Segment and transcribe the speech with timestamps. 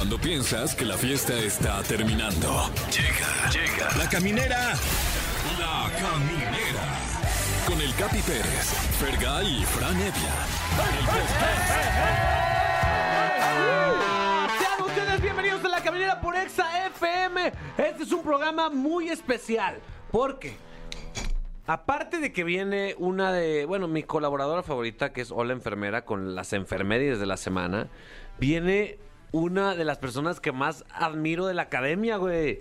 [0.00, 2.70] Cuando piensas que la fiesta está terminando.
[2.90, 3.96] Llega, llega.
[3.98, 4.72] La caminera.
[5.58, 6.82] La caminera.
[7.66, 8.64] Con el Capi Pérez,
[8.98, 10.34] Fergay y Fran Evia.
[14.58, 17.52] Sean ustedes bienvenidos a la caminera por Exa FM.
[17.76, 19.80] Este es un programa muy especial
[20.10, 20.56] porque
[21.66, 26.34] aparte de que viene una de, bueno, mi colaboradora favorita que es Hola Enfermera con
[26.34, 27.88] las enfermerías de la semana,
[28.38, 28.98] viene
[29.32, 32.60] una de las personas que más admiro de la academia, güey.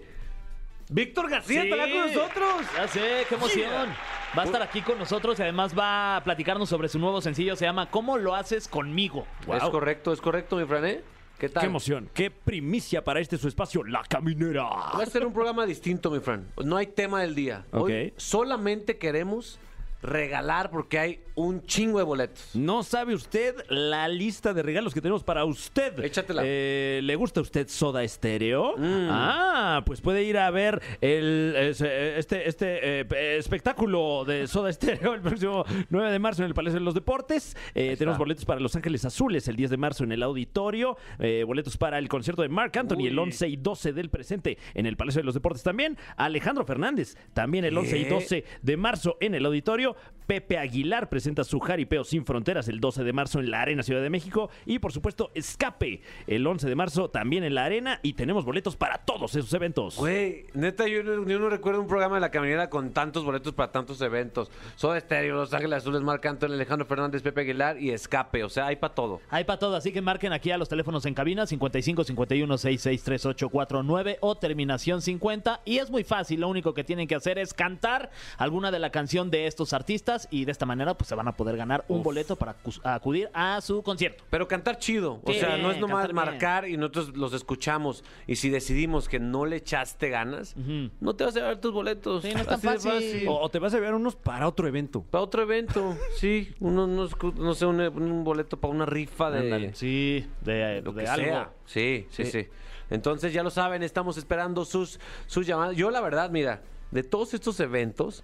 [0.91, 2.65] Víctor García estará con nosotros.
[2.75, 3.89] Ya sé, qué emoción.
[4.37, 7.55] Va a estar aquí con nosotros y además va a platicarnos sobre su nuevo sencillo.
[7.55, 9.25] Se llama ¿Cómo lo haces conmigo?
[9.53, 11.01] Es correcto, es correcto, mi Fran, ¿eh?
[11.37, 11.61] ¿Qué tal?
[11.61, 14.63] Qué emoción, qué primicia para este su espacio, La Caminera.
[14.63, 16.45] Va a ser un programa distinto, mi Fran.
[16.63, 17.65] No hay tema del día.
[17.71, 18.13] Hoy Ok.
[18.17, 19.57] solamente queremos
[20.01, 22.49] regalar porque hay un chingo de boletos.
[22.53, 25.97] No sabe usted la lista de regalos que tenemos para usted.
[26.03, 26.41] Échatela.
[26.45, 28.75] Eh, ¿Le gusta a usted Soda Estéreo?
[28.77, 29.07] Mm.
[29.09, 35.13] Ah, pues puede ir a ver el, ese- este, este eh, espectáculo de Soda Estéreo
[35.13, 37.55] el próximo 9 de marzo en el Palacio de los Deportes.
[37.73, 40.97] Eh, tenemos boletos para Los Ángeles Azules el 10 de marzo en el auditorio.
[41.19, 43.07] Eh, boletos para el concierto de Mark Anthony Uy.
[43.07, 45.97] el 11 y 12 del presente en el Palacio de los Deportes también.
[46.17, 48.09] Alejandro Fernández también el 11 y ¿Qué?
[48.09, 49.95] 12 de marzo en el auditorio.
[50.29, 54.03] Pepe Aguilar presenta su Jaripeo Sin Fronteras el 12 de marzo en la Arena Ciudad
[54.03, 54.51] de México.
[54.67, 57.99] Y por supuesto, Escape el 11 de marzo también en la Arena.
[58.03, 59.97] Y tenemos boletos para todos esos eventos.
[59.97, 63.53] Güey, neta, yo no, yo no recuerdo un programa de la caminera con tantos boletos
[63.53, 64.51] para tantos eventos.
[64.75, 68.43] Soda Estéreo, Los Ángeles Azules, Marc Anthony, Alejandro Fernández, Pepe Aguilar y Escape.
[68.43, 69.21] O sea, hay para todo.
[69.31, 73.03] Hay para todo, así que marquen aquí a los teléfonos en cabina 55 51 66
[73.03, 77.55] 3849 o terminación 50 y es muy fácil, lo único que tienen que hacer es
[77.55, 81.27] cantar alguna de la canción de estos artistas y de esta manera pues se van
[81.27, 84.23] a poder ganar un boleto para acudir a su concierto.
[84.29, 85.21] Pero cantar chido.
[85.23, 86.15] O Sí, sea, no es nomás bien.
[86.15, 88.03] marcar y nosotros los escuchamos.
[88.27, 90.55] Y si decidimos que no le echaste ganas,
[90.99, 92.23] no te vas a llevar tus boletos.
[92.23, 93.27] Sí, no es tan fácil.
[93.27, 95.03] O, o te vas a llevar unos para otro evento.
[95.09, 96.53] Para otro evento, sí.
[96.59, 99.75] Uno, unos cu- no sé, un, un boleto para una rifa de Ándale.
[99.75, 101.25] Sí, de, lo de que algo.
[101.25, 101.49] sea.
[101.65, 102.47] Sí, sí, sí, Sí.
[102.91, 105.75] Entonces ya lo saben, estamos esperando sus, sus llamadas.
[105.75, 108.21] Yo la verdad, mira, de todos estos eventos.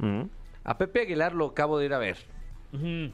[0.65, 2.17] A Pepe Aguilar lo acabo de ir a ver.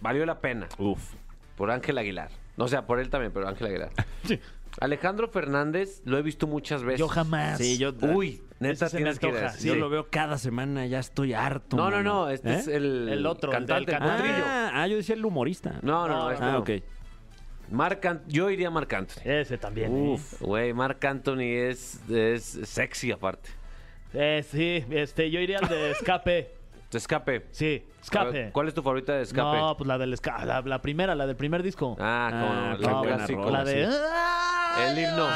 [0.02, 0.68] Valió la pena.
[0.80, 1.14] Uf.
[1.56, 2.30] Por Ángel Aguilar.
[2.58, 3.92] O sea, por él también, pero Ángel Aguilar.
[4.80, 7.00] Alejandro Fernández lo he visto muchas veces.
[7.00, 7.58] Yo jamás.
[7.58, 9.68] Sí, yo, Uy, neta Ese se me tienes que ir ese.
[9.68, 9.80] yo Sí.
[9.80, 11.76] lo veo cada semana, ya estoy harto.
[11.76, 12.14] No, no, mano.
[12.26, 12.56] no, este ¿Eh?
[12.56, 14.44] es el, El otro, el cantante, del el potrillo.
[14.48, 15.72] Ah, ah, yo decía el humorista.
[15.82, 16.60] No, no, no, No, este Ah, no.
[16.60, 16.70] ok.
[17.70, 19.22] Marc Ant- yo iría a Marc Anthony.
[19.26, 19.96] Ese también.
[19.96, 20.10] ¿eh?
[20.14, 23.50] Uf, güey, Marc Anthony es, es sexy aparte.
[24.14, 26.56] Eh, sí, este, yo iría al de escape.
[26.98, 27.48] Escape.
[27.52, 28.32] Sí, escape.
[28.32, 29.58] ver, ¿Cuál es tu favorita de escape?
[29.58, 31.96] No, pues la del escape, la, la primera, la del primer disco.
[32.00, 32.30] Ah,
[32.74, 33.50] Ah, como buena clásico.
[33.50, 33.98] la de sí.
[34.88, 35.28] El himno.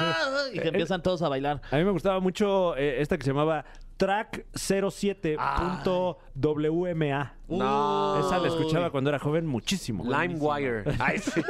[0.54, 1.62] y que empiezan todos a bailar.
[1.70, 3.66] A mí me gustaba mucho eh, esta que se llamaba
[3.98, 4.46] Track
[6.26, 7.34] 07.wma.
[7.48, 8.20] No.
[8.20, 10.04] Esa la escuchaba cuando era joven muchísimo.
[10.06, 10.84] LimeWire.
[11.00, 11.42] Ay, sí.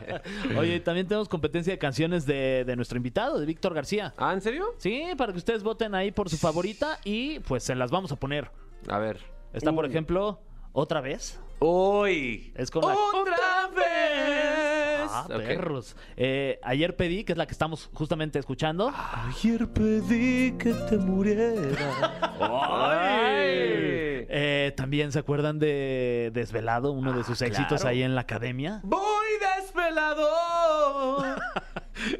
[0.58, 4.14] Oye, también tenemos competencia de canciones de, de nuestro invitado, de Víctor García.
[4.18, 4.74] ah, ¿en serio?
[4.78, 8.16] Sí, para que ustedes voten ahí por su favorita y pues se las vamos a
[8.16, 8.50] poner.
[8.88, 9.18] A ver.
[9.54, 10.40] Está, por ejemplo,
[10.72, 11.40] ¿Otra vez?
[11.60, 12.52] Uy.
[12.56, 15.08] Es con la- ¡Otra vez!
[15.08, 15.36] Ah, Ok.
[15.36, 15.96] perros.
[16.16, 18.92] Eh, ayer pedí, que es la que estamos justamente escuchando.
[19.28, 21.52] Ayer pedí que te muriera.
[22.40, 24.26] Ay.
[24.36, 27.88] Eh, También se acuerdan de Desvelado, uno de sus éxitos claro.
[27.90, 28.80] ahí en la academia.
[28.82, 29.26] Voy
[29.56, 31.18] desvelado.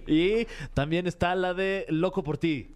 [0.07, 2.71] Y también está la de Loco por ti.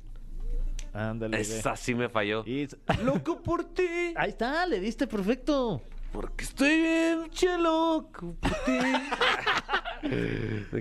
[0.98, 1.40] Ándale.
[1.40, 2.42] Esa sí me falló.
[2.46, 2.68] Y-
[3.04, 4.12] Loco por ti.
[4.16, 5.82] Ahí está, le diste perfecto.
[6.12, 8.78] Porque estoy bien che loco por ti.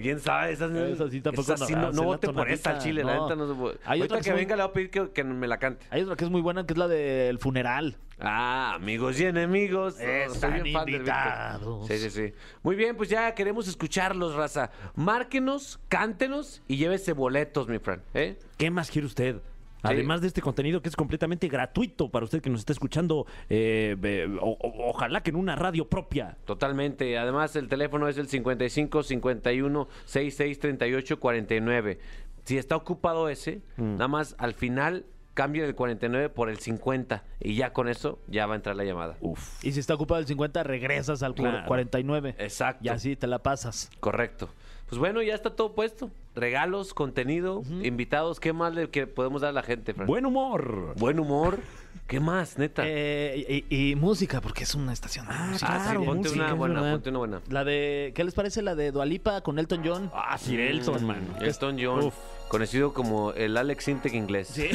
[0.02, 0.54] ¿Quién sabe?
[0.54, 3.16] Esa, Esa sí tampoco esa sí no, no, la vote por esta al chile, la
[3.16, 3.24] no.
[3.24, 3.78] neta no se puede.
[3.84, 5.58] Hay Ahorita otra que que son- venga le voy a pedir que, que me la
[5.58, 5.86] cante.
[5.90, 7.98] Hay otra que es muy buena, que es la del funeral.
[8.20, 10.00] Ah, amigos y enemigos.
[10.00, 11.18] Están bien fan del Víctor.
[11.18, 11.88] invitados.
[11.88, 12.34] Sí, sí, sí.
[12.64, 14.72] Muy bien, pues ya queremos escucharlos, raza.
[14.96, 18.02] Márquenos, cántenos y llévese boletos, mi friend.
[18.14, 18.40] ¿eh?
[18.58, 19.42] ¿Qué más quiere usted?
[19.90, 23.96] Además de este contenido que es completamente gratuito para usted que nos está escuchando, eh,
[24.04, 26.38] eh, o- o- ojalá que en una radio propia.
[26.46, 27.18] Totalmente.
[27.18, 32.00] Además, el teléfono es el 55 51 66 38 49.
[32.46, 37.56] Si está ocupado ese, nada más al final cambien el 49 por el 50 y
[37.56, 39.18] ya con eso ya va a entrar la llamada.
[39.22, 39.64] Uf.
[39.64, 41.68] Y si está ocupado el 50, regresas al cu- Claro.
[41.68, 42.36] 49.
[42.40, 42.84] Exacto.
[42.86, 43.92] Y así te la pasas.
[44.00, 44.50] Correcto.
[44.90, 46.10] Pues bueno, ya está todo puesto.
[46.36, 48.40] regalos, contenido, invitados.
[48.40, 49.92] ¿Qué más le que podemos dar a la gente?
[49.94, 50.94] Buen humor.
[50.98, 51.60] Buen humor.
[52.08, 52.84] ¿Qué más, neta?
[52.86, 55.28] Eh, y, y música, porque es una estación.
[55.28, 55.68] de música.
[55.70, 56.92] ah, sí, claro, ponte música, una buena, verdad.
[56.94, 57.42] ponte una buena.
[57.50, 60.10] La de, ¿qué les parece la de Dualipa con Elton John?
[60.14, 61.28] Ah, Sir Elton, man.
[61.42, 62.14] Elton John, Uf.
[62.48, 64.48] conocido como el Alex Sintek inglés.
[64.48, 64.70] Sí.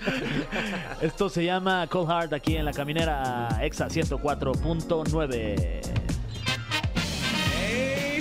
[1.00, 5.97] Esto se llama Cold Heart aquí en la caminera Exa 104.9.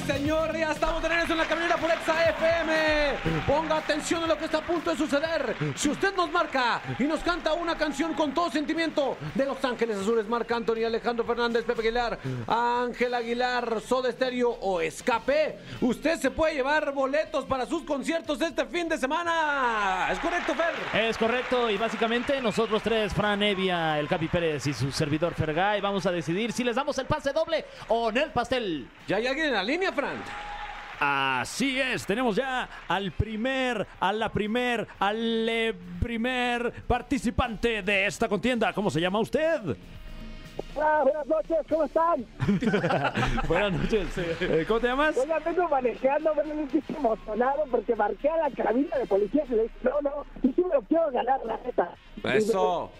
[0.07, 0.55] ¡Ey, señor!
[0.55, 3.43] Ya estamos regreso en la caminera por Exa FM.
[3.45, 5.55] Ponga atención a lo que está a punto de suceder.
[5.75, 9.97] Si usted nos marca y nos canta una canción con todo sentimiento de Los Ángeles
[9.97, 16.31] Azules, Marc Anthony, Alejandro Fernández, Pepe Aguilar, Ángel Aguilar, Soda Stereo o Escape, usted se
[16.31, 20.07] puede llevar boletos para sus conciertos este fin de semana.
[20.11, 21.01] ¿Es correcto, Fer?
[21.01, 25.81] Es correcto, y básicamente nosotros tres, Fran Evia, el Capi Pérez y su servidor Fergay,
[25.81, 28.87] vamos a decidir si les damos el pase doble o en el pastel.
[29.07, 30.17] ¿Ya hay alguien en la línea, Fran?
[30.99, 38.27] Así es, tenemos ya al primer, a la primer, al eh, primer participante de esta
[38.27, 38.71] contienda.
[38.73, 39.75] ¿Cómo se llama usted?
[40.75, 42.25] Hola, buenas noches, ¿cómo están?
[43.47, 44.07] Buenas noches.
[44.41, 45.17] Eh, ¿Cómo te llamas?
[45.17, 49.51] Oiga, vengo manejando, vengo un poquito emocionado porque marqué a la cabina de policía y
[49.53, 51.89] le dije, no, no, yo sí me lo quiero ganar, la neta.
[52.23, 52.91] Eso.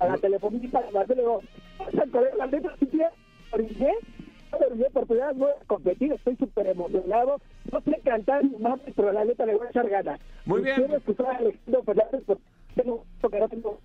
[0.00, 1.42] Y A la telefonista le digo,
[1.78, 3.08] "Oiga, colega, la neta, si quiere,
[3.50, 4.11] orillé, no
[4.92, 7.38] por primera vez voy a competir, estoy súper emocionado,
[7.70, 10.20] no sé cantar más, pero la neta le voy a echar ganas.
[10.44, 10.76] Muy bien.
[10.76, 12.42] Quiero escuchar a Alejandro Fernández porque
[12.74, 13.78] tengo que no tengo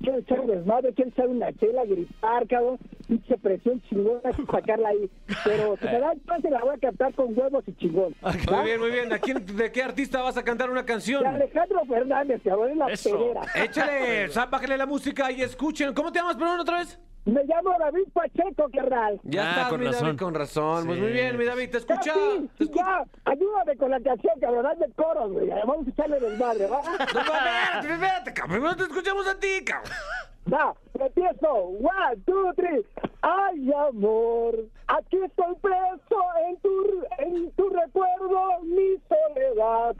[0.00, 4.20] quiero echar un desmadre, quiero echar una chela, gritar, cabrón, pinche presión chingona,
[4.50, 5.10] sacarla ahí.
[5.44, 8.14] Pero si me da chance la voy a cantar con huevos y chingón.
[8.22, 9.12] Muy bien, muy bien.
[9.12, 11.22] ¿A quién, ¿De qué artista vas a cantar una canción?
[11.22, 13.10] De Alejandro Fernández, cabrón, es la Eso.
[13.18, 13.42] pedera.
[13.54, 15.94] Échale, bájale la música y escuchen.
[15.94, 16.98] ¿Cómo te llamas, perdón, otra vez?
[17.26, 19.20] Me llamo David Pacheco, carnal.
[19.24, 20.16] Ya Ah, estás, con mi David, razón.
[20.16, 20.86] con razón.
[20.86, 22.14] Pues muy bien, mi David, te escucha.
[22.14, 22.82] Sí, Te escucha.
[22.82, 25.48] ya, ayúdame con la canción, cabrón, hazme coros, güey.
[25.50, 26.80] Vamos a echarle desmadre, ¿va?
[26.82, 28.52] No, espérate, espérate, cabrón.
[28.56, 29.89] Primero te escuchamos a ti, cabrón.
[30.52, 31.52] Va, empiezo.
[31.52, 32.84] One, two, three.
[33.22, 39.96] Ay, amor, aquí estoy preso en tu, en tu recuerdo, mi soledad.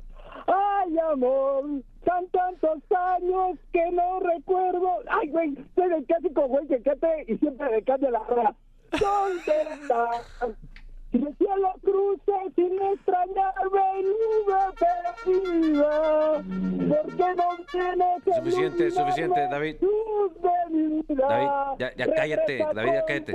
[0.47, 1.65] Ay, amor,
[2.05, 5.01] son tantos años que no recuerdo.
[5.09, 8.55] Ay, güey, soy el clásico güey que cante y siempre me cambia la hora.
[8.99, 10.27] ¿Dónde estás?
[11.11, 16.43] Si el cielo cruza sin extrañarme, nube perdida.
[16.89, 19.77] ¿Por qué no tienes el Suficiente, suficiente, David.
[21.09, 21.49] David,
[21.79, 23.33] ya- ya cállate, David, ya cállate.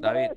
[0.00, 0.30] David,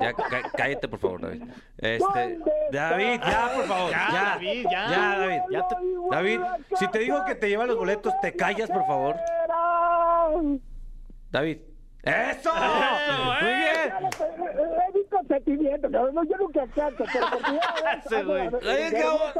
[0.00, 1.42] ya cá- cállate, por favor, David.
[1.76, 2.38] Este,
[2.72, 3.90] David, ya, por favor.
[3.90, 4.90] Ya, Ya, David, ya.
[4.90, 5.40] Ya, David.
[5.50, 5.76] Ya te-
[6.10, 6.40] David,
[6.78, 9.16] si te digo que te lleva los boletos, ¿te callas, por favor?
[11.30, 11.58] David.
[12.08, 12.50] ¡Eso!
[12.54, 13.92] Muy bien.
[14.88, 16.14] Es mi consentimiento, cabrón.
[16.14, 17.04] No, yo nunca canto,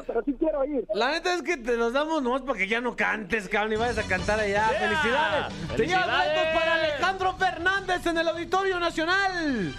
[0.07, 0.87] pero sí quiero ir.
[0.95, 3.77] La neta es que te los damos nomás para que ya no cantes, cabrón, y
[3.77, 4.69] vayas a cantar allá.
[4.69, 5.55] ¡Felicidades!
[5.77, 6.35] Te llevas ¡Felicidades!
[6.35, 9.75] boletos para Alejandro Fernández en el Auditorio Nacional.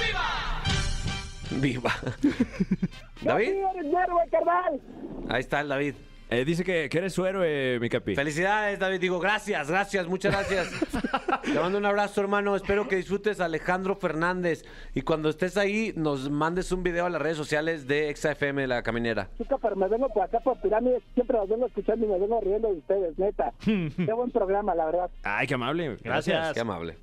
[0.00, 0.62] ¡Viva!
[1.50, 1.92] ¡Viva!
[3.22, 3.52] ¿David?
[5.28, 5.94] Ahí está el David.
[6.30, 8.14] Eh, dice que, que eres su héroe, mi capi.
[8.14, 9.00] Felicidades, David.
[9.00, 10.70] Digo, gracias, gracias, muchas gracias.
[11.42, 12.54] Te mando un abrazo, hermano.
[12.54, 14.64] Espero que disfrutes a Alejandro Fernández.
[14.94, 18.82] Y cuando estés ahí, nos mandes un video a las redes sociales de XFM La
[18.82, 19.28] Caminera.
[19.38, 21.02] Chica, pero me vengo por acá por pirámides.
[21.14, 23.52] Siempre los vengo escuchando y me vengo riendo de ustedes, neta.
[23.64, 25.10] Qué buen programa, la verdad.
[25.24, 25.96] Ay, qué amable.
[26.02, 26.52] Gracias.
[26.52, 26.96] Qué amable.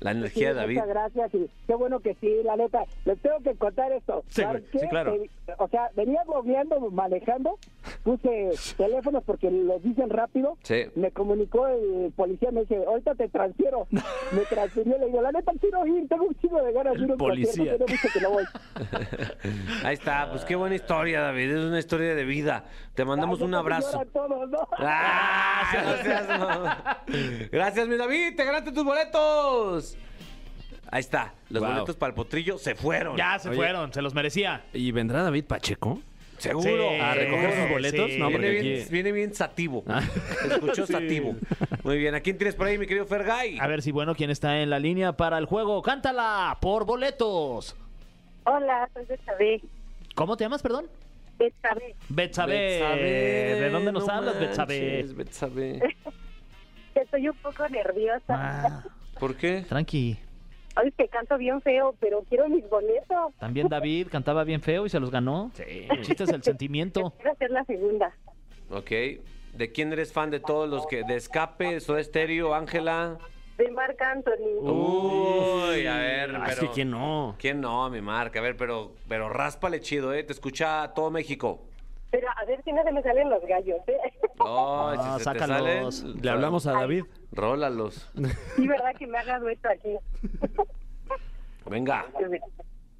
[0.00, 0.76] La energía de David.
[0.76, 2.84] Muchas gracias y qué bueno que sí, la neta.
[3.04, 4.24] Les tengo que contar esto.
[4.28, 4.42] Sí,
[4.88, 5.14] claro.
[5.14, 7.58] Eh, o sea, venía googleando, manejando,
[8.02, 10.56] puse teléfonos porque los dicen rápido.
[10.62, 10.84] Sí.
[10.94, 13.86] Me comunicó el policía, me dice, ahorita te transfiero.
[14.32, 17.10] me transfirió, le digo, la neta quiero ir, tengo un chingo de ganas de ir
[17.10, 17.76] a un policía.
[17.76, 18.44] concierto, tiene mucho que no voy.
[19.84, 21.50] Ahí está, pues qué buena historia, David.
[21.50, 22.64] Es una historia de vida.
[22.94, 23.92] Te mandamos Ay, un abrazo.
[23.92, 24.68] lloran todos, ¿no?
[24.78, 25.96] ¡Ah!
[26.02, 27.02] seas mamá.
[27.52, 28.36] Gracias, mi David.
[28.36, 29.89] Te ganaste tus boletos.
[30.90, 31.34] Ahí está.
[31.50, 31.72] Los Wow.
[31.72, 33.16] boletos para el potrillo se fueron.
[33.16, 33.56] Ya se Oye.
[33.56, 34.64] fueron, se los merecía.
[34.72, 36.00] ¿Y vendrá David Pacheco?
[36.38, 36.62] Seguro.
[36.88, 38.10] Sí, ¿A recoger sus boletos?
[38.10, 38.18] sí.
[38.18, 39.84] No, Viene bien, aquí- viene bien sativo.
[39.86, 40.02] Ah.
[40.50, 40.92] Escuchó Sí.
[40.94, 41.36] sativo.
[41.84, 42.14] Muy bien.
[42.14, 43.58] ¿A quién tienes por ahí, mi querido Fergay?
[43.60, 45.82] A ver si, bueno, quién está en la línea para el juego.
[45.82, 47.76] Cántala por boletos.
[48.44, 49.60] Hola, soy Betsabe.
[50.14, 50.86] ¿Cómo te llamas, perdón?
[51.38, 51.94] Betsabe.
[52.08, 52.54] Betsabe.
[52.54, 53.02] Betsabe,
[53.60, 54.80] ¿De dónde nos no hablas, Betsabe?
[54.80, 55.80] manches, Betsabe.
[56.94, 58.24] Estoy un poco nerviosa.
[58.30, 58.84] Ah,
[59.18, 59.62] ¿Por qué?
[59.68, 60.18] tranqui.
[60.82, 63.34] Ay, que canto bien feo, pero quiero mis boletos.
[63.38, 65.50] También David cantaba bien feo y se los ganó.
[65.54, 65.86] Sí.
[65.90, 67.10] El chiste es el sentimiento.
[67.16, 68.14] Quiero hacer la segunda.
[68.70, 68.90] Ok.
[69.54, 71.02] ¿De quién eres fan de todos los que...
[71.04, 73.18] De Escape, Soda Stereo, Ángela?
[73.58, 74.56] de Marc Anthony.
[74.62, 76.60] Uy, a ver, Ah, pero...
[76.62, 77.34] que quién no.
[77.38, 78.38] ¿Quién no, mi marca?
[78.38, 80.22] A ver, pero, pero ráspale chido, ¿eh?
[80.24, 81.60] Te escucha todo México.
[82.10, 83.98] Pero a ver si no se me salen los gallos, ¿eh?
[84.40, 85.94] Ah, si se te sácalos.
[85.96, 87.04] salen, Le hablamos a David.
[87.32, 88.10] Rólalos.
[88.56, 89.96] Sí, ¿verdad que me haga dueto aquí?
[91.66, 92.04] Venga.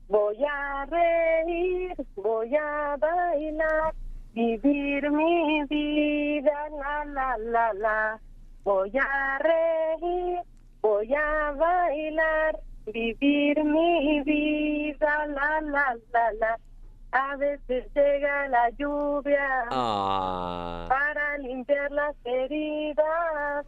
[0.09, 3.95] Voy a reír, voy a bailar,
[4.35, 8.21] vivir mi vida, la, la, la, la.
[8.65, 10.39] Voy a reír,
[10.83, 16.59] voy a bailar, vivir mi vida, la, la, la, la.
[17.13, 20.87] A veces llega la lluvia Ah.
[20.89, 23.67] para limpiar las heridas.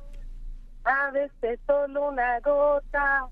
[0.85, 3.27] A veces solo una gota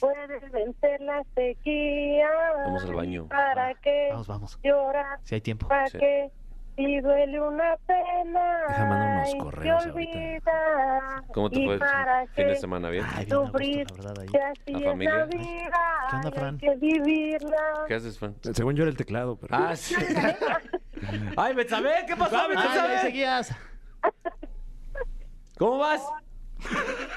[0.00, 2.28] puede vencer la sequía.
[2.64, 3.26] Vamos al baño.
[3.28, 4.60] ¿Para qué Vamos, vamos.
[4.62, 5.18] llorar?
[5.24, 5.66] Si hay tiempo.
[5.68, 5.98] ¿Para Sí.
[5.98, 6.30] qué?
[6.76, 8.58] Si duele una pena.
[8.68, 11.24] Deja mandar unos correos ahorita.
[11.34, 11.78] ¿Cómo te ¿Y fue
[12.34, 12.88] fin de semana?
[12.90, 13.04] ¿Bien?
[13.16, 14.28] Ay, bien gusto, la verdad, ahí.
[14.28, 15.14] Si así ¿La es familia?
[15.16, 15.70] la vida.
[16.10, 16.58] ¿Qué onda, Fran?
[16.58, 17.56] Que vivirla.
[17.88, 18.36] ¿Qué haces, Fran?
[18.52, 19.56] Según yo era el teclado, pero.
[19.56, 19.96] Ah, sí.
[21.36, 22.36] Ay, Betsabe, ¿qué pasó,
[23.02, 23.56] seguías.
[25.58, 26.08] ¿Cómo vas?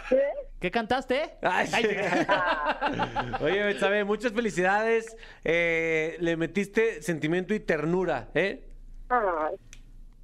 [0.10, 0.22] ¿Qué?
[0.60, 1.38] ¿Qué cantaste?
[1.42, 1.88] Ay, sí.
[3.42, 5.18] Oye, Betsabe, muchas felicidades.
[5.44, 8.64] Eh, le metiste sentimiento y ternura, ¿eh?
[9.10, 9.56] Ay,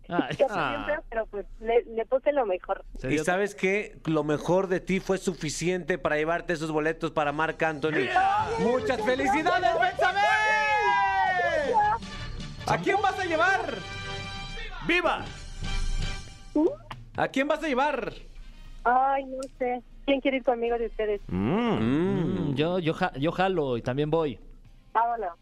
[0.09, 0.73] Ay, ah.
[0.85, 2.85] siempre, pero pues le, le puse lo mejor.
[3.09, 7.61] Y sabes que lo mejor de ti fue suficiente para llevarte esos boletos para Marc
[7.63, 8.07] Anthony.
[8.59, 10.19] ¡Muchas felicidades, Betsabe!
[12.67, 13.73] ¿A quién vas a llevar?
[14.87, 15.25] ¡Viva!
[17.15, 18.13] ¿A quién vas a llevar?
[18.89, 19.81] Ay, no sé.
[20.05, 21.21] ¿Quién quiere ir conmigo de ustedes?
[21.27, 24.39] Mm, Mm, yo, yo, ja- yo jalo y también voy.
[24.93, 25.33] Vámonos.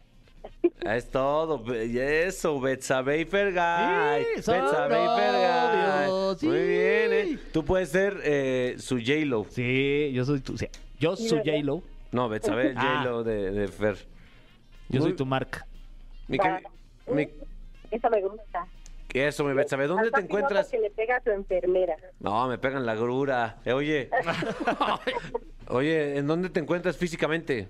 [0.82, 4.24] Es todo, eso, Betsabe y Fergay.
[4.36, 6.08] Sí, son Betsabe y Fergay.
[6.08, 6.46] novios, sí.
[6.46, 7.38] Muy bien, ¿eh?
[7.52, 9.44] Tú puedes ser eh, su J-Lo.
[9.50, 10.56] Sí, yo soy tu.
[10.56, 10.66] sí,
[10.98, 11.38] Yo soy.
[11.44, 11.82] J-Lo.
[12.12, 12.98] No, Betsabe, el Ah.
[13.02, 13.96] J-Lo de, de Fer.
[14.88, 15.66] Yo Muy- soy tu marca.
[16.28, 16.62] Mi queri-
[17.12, 17.28] mi-
[17.90, 18.66] Eso me gusta.
[19.12, 20.66] Eso, mi Betsabe, ¿dónde Al te encuentras?
[20.66, 21.96] porque le pega a tu enfermera.
[22.20, 23.58] No, me pegan la grura.
[23.64, 24.10] Eh, oye.
[25.68, 27.68] Oye, ¿en dónde te encuentras físicamente?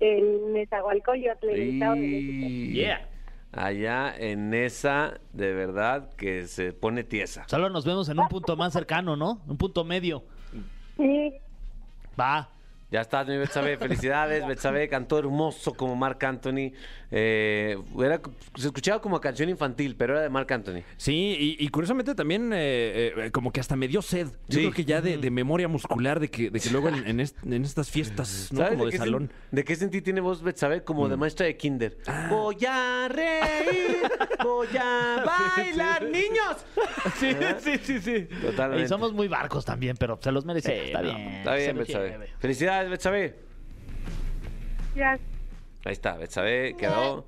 [0.00, 2.46] En Nezahualcóyotl, en el estado de México.
[2.48, 2.72] Y...
[2.72, 3.08] Yeah.
[3.52, 7.44] Allá en esa, de verdad, que se pone tiesa.
[7.48, 9.42] Solo nos vemos en un punto más cercano, ¿no?
[9.46, 10.24] Un punto medio.
[10.96, 11.34] Sí,
[12.18, 12.48] Va.
[12.90, 13.76] Ya estás, mi Betsabe.
[13.78, 14.88] Felicidades, Betsabe.
[14.88, 16.72] Cantó hermoso como Marc Anthony.
[17.10, 18.20] Eh, era-
[18.56, 20.82] se escuchaba como canción infantil, pero era de Marc Anthony.
[20.96, 24.26] Sí, y, y curiosamente también eh, eh, como que hasta me dio sed.
[24.48, 24.58] Yo Sí.
[24.60, 27.36] creo que ya de, de memoria muscular de que, de que luego en, en est-
[27.44, 28.68] en estas fiestas, ¿no?
[28.68, 29.32] Como de sen- salón.
[29.50, 30.82] ¿De qué sentí tiene voz Betsabe?
[30.84, 31.98] Como de maestra de kinder.
[32.06, 32.28] Ah.
[32.30, 33.96] Voy a reír,
[34.42, 35.24] voy a
[35.56, 36.64] bailar, niños.
[37.20, 38.28] Sí, sí, sí, sí.
[38.42, 38.84] Totalmente.
[38.84, 40.86] Y somos muy barcos también, pero se los merecemos.
[40.86, 41.28] está no, bien.
[41.34, 42.10] Está bien, Betsabe.
[42.10, 42.28] lleve.
[42.84, 43.34] Felicidades, Betsabe.
[44.94, 45.18] ya.
[45.84, 47.26] Ahí está, Betsabe quedó.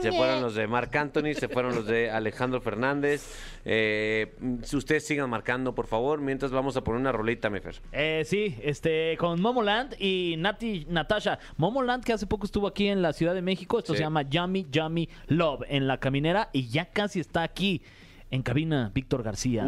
[0.00, 3.30] Se fueron los de Marc Anthony, se fueron los de Alejandro Fernández.
[3.66, 7.74] Eh, si ustedes sigan marcando, por favor, mientras vamos a poner una rolita, mi Fer.
[7.92, 11.38] Eh, sí, este, con Momoland y Nati Natasha.
[11.58, 13.78] Momoland que hace poco estuvo aquí en la Ciudad de México.
[13.80, 13.98] Esto Sí.
[13.98, 17.82] se llama Yummy Yummy Love en la caminera y ya casi está aquí
[18.30, 19.64] en cabina Víctor García.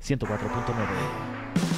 [0.00, 1.71] 104.9.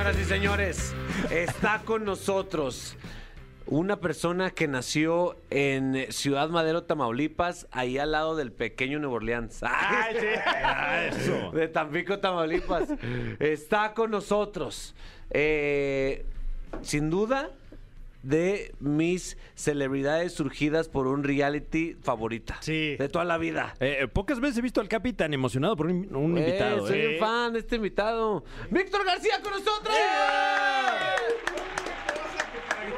[0.00, 0.94] Señoras y señores,
[1.30, 2.96] está con nosotros
[3.66, 9.60] una persona que nació en Ciudad Madero, Tamaulipas, ahí al lado del pequeño Nuevo Orleans.
[9.62, 10.16] ¡Ay,
[11.52, 12.88] De Tampico, Tamaulipas.
[13.40, 14.94] Está con nosotros.
[15.28, 16.24] Eh,
[16.80, 17.50] sin duda,
[18.22, 22.58] de mis celebridades surgidas por un reality favorita.
[22.60, 22.96] Sí.
[22.96, 23.74] De toda la vida.
[23.80, 26.86] Eh, pocas veces he visto al Capi tan emocionado por un, un Eh, invitado.
[26.86, 27.08] soy eh.
[27.14, 28.44] un fan de este invitado.
[28.70, 29.94] Víctor García con nosotros.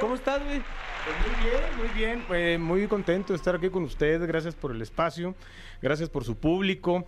[0.00, 0.61] ¿Cómo estás, güey?
[1.05, 2.25] Pues muy bien, muy bien.
[2.55, 4.21] Eh, muy contento de estar aquí con ustedes.
[4.26, 5.35] Gracias por el espacio.
[5.81, 7.05] Gracias por su público.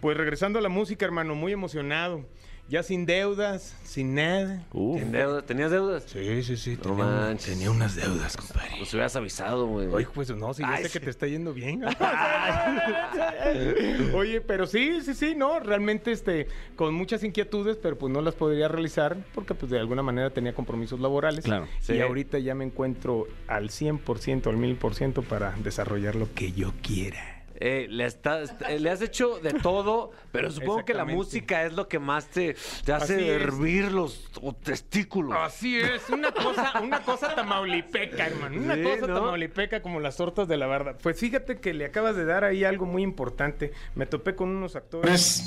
[0.00, 2.24] Pues regresando a la música, hermano, muy emocionado.
[2.66, 4.64] Ya sin deudas, sin nada.
[4.72, 6.04] ¿Tien deuda- ¿Tenías deudas?
[6.06, 6.76] Sí, sí, sí.
[6.76, 7.52] No Tenía, manches.
[7.52, 8.70] tenía unas deudas, compadre.
[8.78, 9.86] Pues hubieras avisado, güey.
[9.88, 10.98] Oye, pues no, si ya Ay, sé sí.
[10.98, 11.82] que te está yendo bien.
[14.14, 18.34] Oye, pero sí, sí, sí, no, realmente este, con muchas inquietudes, pero pues no las
[18.34, 21.44] podría realizar porque pues de alguna manera tenía compromisos laborales.
[21.44, 21.66] Claro.
[21.80, 22.00] Y Sí.
[22.00, 27.33] ahorita ya me encuentro al 100%, al 1000% para desarrollar lo que yo quiera.
[27.66, 31.72] Eh, le, estás- eh, le has hecho de todo, pero supongo que la música es
[31.72, 32.54] lo que más te,
[32.84, 33.40] te hace Así es.
[33.40, 34.30] hervir los
[34.62, 35.34] testículos.
[35.40, 38.60] Así es, una cosa, una cosa tamaulipeca, hermano.
[38.60, 39.14] Una Sí, cosa ¿no?
[39.14, 40.98] tamaulipeca como las tortas de la barda.
[40.98, 43.72] Pues fíjate que le acabas de dar ahí algo muy importante.
[43.94, 45.42] Me topé con unos actores.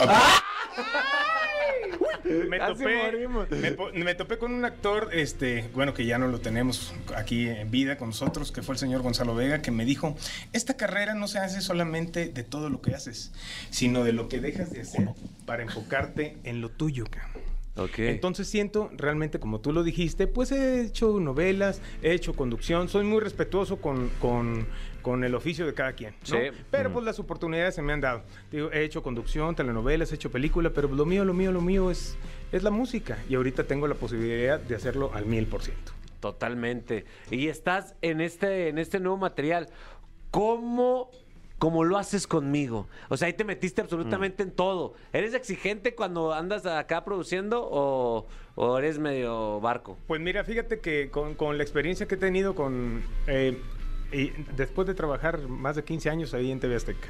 [3.94, 7.96] me topé con un actor, este, bueno, que ya no lo tenemos aquí en vida
[7.96, 10.16] con nosotros, que fue el señor Gonzalo Vega, que me dijo,
[10.52, 13.32] esta carrera no se hace solamente de todo lo que haces,
[13.70, 15.08] sino de lo que dejas de hacer
[15.46, 17.41] para enfocarte en lo tuyo, cabrón.
[17.76, 17.98] Ok.
[18.00, 23.04] Entonces siento realmente, como tú lo dijiste, pues he hecho novelas, he hecho conducción, soy
[23.04, 24.66] muy respetuoso con, con-
[25.00, 26.36] con el oficio de cada quien, ¿no?
[26.36, 26.50] Sí.
[26.70, 28.22] Pero pues las oportunidades se me han dado.
[28.52, 31.90] Digo, he hecho conducción, telenovelas, he hecho película, pero lo mío, lo mío, lo mío
[31.90, 32.16] es,
[32.52, 33.18] es la música.
[33.28, 35.92] Y ahorita tengo la posibilidad de hacerlo al mil por ciento.
[36.20, 37.04] Totalmente.
[37.32, 39.70] Y estás en este, en este nuevo material.
[40.30, 41.10] ¿Cómo,
[41.62, 42.88] cómo lo haces conmigo?
[43.08, 44.94] O sea, ahí te metiste absolutamente en todo.
[45.12, 48.26] ¿Eres exigente cuando andas acá produciendo o,
[48.56, 49.96] o eres medio barco?
[50.08, 53.04] Pues mira, fíjate que con, con la experiencia que he tenido con...
[53.28, 53.56] eh,
[54.10, 57.06] y después de trabajar más de 15 años ahí en TV Azteca,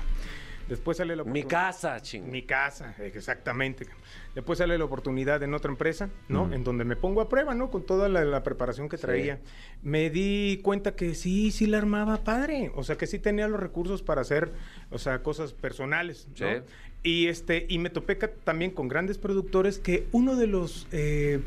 [0.69, 2.31] después sale la Mi oportun- casa, ching.
[2.31, 3.87] Mi casa, exactamente.
[4.35, 6.52] Después sale la oportunidad en otra empresa, ¿no?
[6.52, 7.71] En donde me pongo a prueba, ¿no?
[7.71, 9.02] Con toda la, la preparación que Sí.
[9.02, 9.40] traía.
[9.83, 12.71] Me di cuenta que sí, sí la armaba padre.
[12.75, 14.52] O sea, que sí tenía los recursos para hacer,
[14.90, 16.47] o sea, cosas personales, ¿no?
[16.49, 16.62] Sí.
[17.04, 20.87] Y, este, y me topé también con grandes productores que uno de los...
[20.92, 21.40] eh,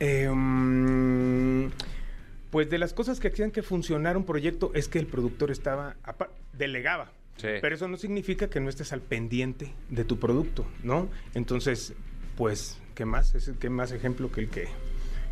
[0.00, 1.70] eh, mm,
[2.50, 5.96] pues de las cosas que hacían que funcionara un proyecto es que el productor estaba,
[6.52, 7.10] delegaba.
[7.42, 7.48] Sí.
[7.60, 11.08] Pero eso no significa que no estés al pendiente de tu producto, ¿no?
[11.34, 11.92] Entonces,
[12.36, 13.34] pues, ¿qué más?
[13.34, 14.68] Es qué más ejemplo que el que,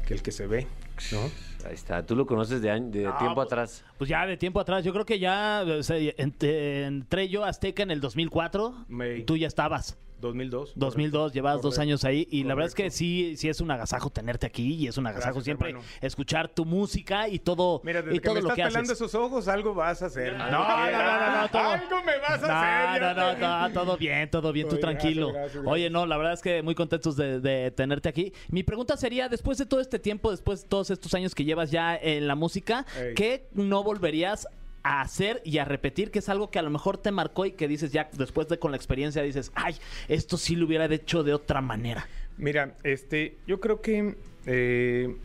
[0.06, 0.66] que el que se ve,
[1.12, 1.20] ¿no?
[1.66, 2.04] Ahí está.
[2.04, 3.84] Tú lo conoces de, año- de No, tiempo pues- atrás.
[3.96, 7.82] Pues ya de tiempo atrás, yo creo que ya o sea, entré yo a Azteca
[7.82, 8.86] en el 2004.
[8.88, 9.24] May.
[9.24, 9.96] Tú ya estabas.
[10.20, 10.72] 2002.
[10.76, 11.82] 2002, llevabas dos Correcto.
[11.82, 14.86] años ahí y la verdad es que sí, sí es un agasajo tenerte aquí y
[14.86, 15.86] es un agasajo Gracias, siempre hermano.
[16.00, 19.14] escuchar tu música y todo, Mira, desde y que todo me lo estás pelando esos
[19.14, 20.36] ojos, algo vas a hacer.
[20.36, 21.62] No, no, no, no, no, todo.
[21.70, 23.02] Algo me vas a No, hacer.
[23.02, 25.32] no, no, te- no, todo bien, todo bien, tú Oye, tranquilo.
[25.32, 25.72] gracias, gracias.
[25.72, 28.32] Oye, no, la verdad es que muy contentos de, de tenerte aquí.
[28.48, 31.70] Mi pregunta sería, después de todo este tiempo, después de todos estos años que llevas
[31.70, 33.14] ya en la música, Ey.
[33.14, 34.50] ¿qué no volverías a
[34.82, 36.10] hacer y a repetir?
[36.10, 38.58] Que es algo que a lo mejor te marcó y que dices ya después de
[38.58, 39.76] con la experiencia dices, ay,
[40.08, 42.06] esto sí lo hubiera hecho de otra manera.
[42.38, 44.14] Mira, este, yo creo que
[44.46, 45.16] eh,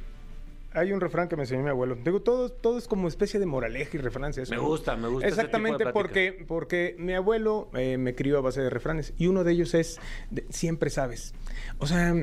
[0.73, 1.95] hay un refrán que me enseñó mi abuelo.
[2.03, 4.37] Digo, todo, todo es como especie de moraleja y refranes.
[4.37, 8.13] eso, Me gusta, me gusta ese Exactamente, tipo de porque, porque mi abuelo eh, me
[8.15, 9.99] crió a base de refranes y uno de ellos es
[10.31, 11.33] de- siempre sabes.
[11.79, 12.13] O sea,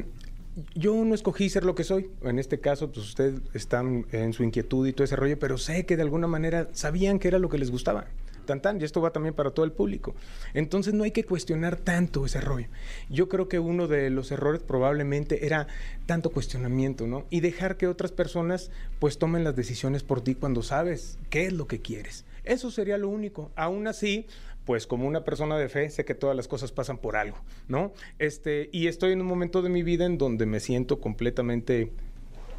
[0.75, 2.11] yo no escogí ser lo que soy.
[2.23, 5.87] En este caso, pues usted están en su inquietud y todo ese rollo, pero sé
[5.87, 8.07] que de alguna manera sabían que era lo que les gustaba.
[8.47, 10.17] Tan tan, y esto va también para todo el público.
[10.53, 12.67] Entonces no hay que cuestionar tanto ese rollo.
[13.09, 15.69] Yo creo que uno de los errores probablemente era
[16.07, 17.25] tanto cuestionamiento, ¿no?
[17.31, 21.53] Y dejar que otras personas pues tomen las decisiones por ti cuando sabes qué es
[21.53, 22.25] lo que quieres.
[22.45, 23.53] Eso sería lo único.
[23.55, 24.27] Aún así,
[24.65, 27.93] pues como una persona de fe, sé que todas las cosas pasan por algo, ¿no?
[28.19, 31.93] Este, y estoy en un momento de mi vida en donde me siento completamente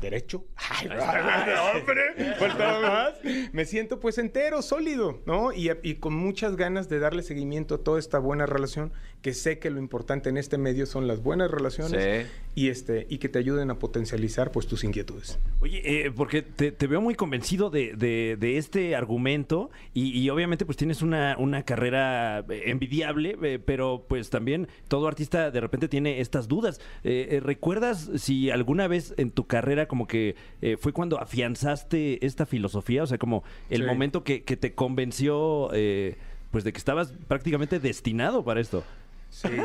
[0.04, 0.46] derecho.
[0.56, 0.88] Ay,
[1.76, 3.14] hombre, faltaba más.
[3.52, 5.52] Me siento pues entero, sólido, ¿no?
[5.54, 9.58] Y, y con muchas ganas de darle seguimiento a toda esta buena relación, que sé
[9.60, 11.94] que lo importante en este medio son las buenas relaciones
[12.26, 12.30] Sí.
[12.56, 15.40] y este y que te ayuden a potencializar pues tus inquietudes.
[15.62, 20.30] Oye, eh, porque te, te veo muy convencido de, de- de este argumento y, y
[20.30, 25.62] obviamente pues tienes una, una carrera eh, envidiable, eh, pero pues también todo artista de
[25.62, 26.82] repente tiene estas dudas.
[27.06, 32.26] Eh, eh, ¿Recuerdas si alguna vez en tu carrera como que eh, fue cuando afianzaste
[32.26, 33.04] esta filosofía?
[33.04, 33.86] O sea, como el Sí.
[33.88, 36.16] momento que, que te convenció eh,
[36.50, 38.84] pues de que estabas prácticamente destinado para esto.
[39.30, 39.50] Sí.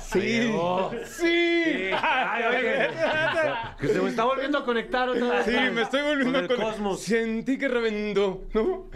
[0.00, 0.48] Sí.
[1.06, 1.90] Sí.
[2.00, 2.88] Ay, oye,
[3.78, 5.44] que se me está volviendo a conectar otra vez.
[5.44, 7.00] Sí, me estoy volviendo con el con cosmos.
[7.02, 8.86] Sentí que reventó, ¿no?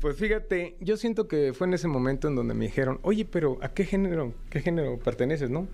[0.00, 3.58] Pues fíjate, yo siento que fue en ese momento en donde me dijeron, oye, pero
[3.62, 5.68] ¿a qué género, qué género perteneces, no?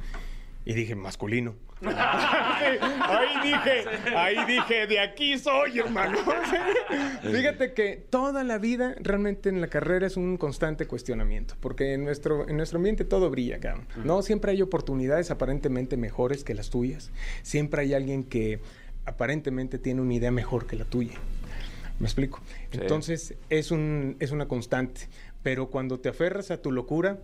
[0.66, 1.54] Y dije, masculino.
[1.80, 6.18] Sí, ahí dije, ahí dije, de aquí soy, hermano.
[7.22, 12.04] Fíjate que toda la vida realmente en la carrera es un constante cuestionamiento, porque en
[12.04, 13.86] nuestro, en nuestro ambiente todo brilla, cabrón.
[14.04, 17.12] No siempre hay oportunidades aparentemente mejores que las tuyas.
[17.42, 18.58] Siempre hay alguien que
[19.04, 21.14] aparentemente tiene una idea mejor que la tuya.
[22.00, 22.40] ¿Me explico?
[22.72, 22.78] Sí.
[22.80, 25.02] Entonces es, un, es una constante,
[25.44, 27.20] pero cuando te aferras a tu locura,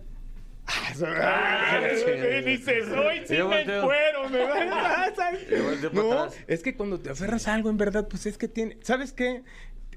[0.95, 2.41] sí.
[2.45, 4.39] dices, hoy sí Yo me encuero, me
[5.93, 9.11] No, es que cuando te aferras a algo en verdad, pues es que tiene, ¿sabes
[9.13, 9.43] qué?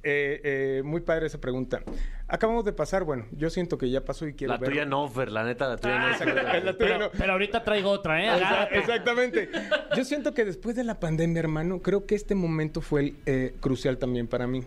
[0.09, 1.83] Eh, eh, muy padre esa pregunta.
[2.29, 4.71] Acabamos de pasar, bueno, yo siento que ya pasó y quiero La ver.
[4.71, 6.09] tuya no, Fer, la neta, la tuya no.
[6.11, 6.21] es-
[6.65, 7.11] la tuya Pero, no.
[7.17, 8.29] pero ahorita traigo otra, ¿eh?
[8.29, 8.79] Exa- Agárrate.
[8.79, 9.49] Exactamente.
[9.97, 13.55] Yo siento que después de la pandemia, hermano, creo que este momento fue el, eh,
[13.61, 14.63] crucial también para mí.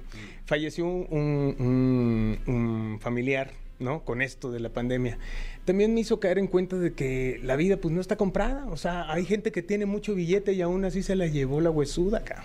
[0.46, 4.04] Falleció un, un- un familiar ¿no?
[4.04, 5.18] Con esto de la pandemia.
[5.66, 8.66] También me hizo caer en cuenta de que la vida pues no está comprada.
[8.68, 11.72] O sea, hay gente que tiene mucho billete y aún así se la llevó la
[11.72, 12.44] huesuda acá.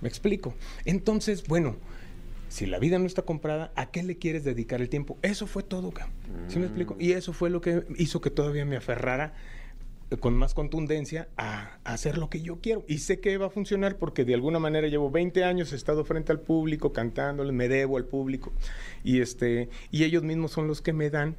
[0.00, 0.54] Me explico.
[0.84, 1.76] Entonces, bueno,
[2.48, 5.18] si la vida no está comprada, ¿a qué le quieres dedicar el tiempo?
[5.22, 6.08] Eso fue todo, acá.
[6.48, 6.96] ¿Sí me explico?
[6.98, 9.34] Y eso fue lo que hizo que todavía me aferrara
[10.20, 12.84] con más contundencia a, a hacer lo que yo quiero.
[12.86, 16.04] Y sé que va a funcionar porque de alguna manera llevo 20 años, he estado
[16.04, 18.52] frente al público, cantándoles, me debo al público.
[19.02, 21.36] Y, este, y ellos mismos son los que me dan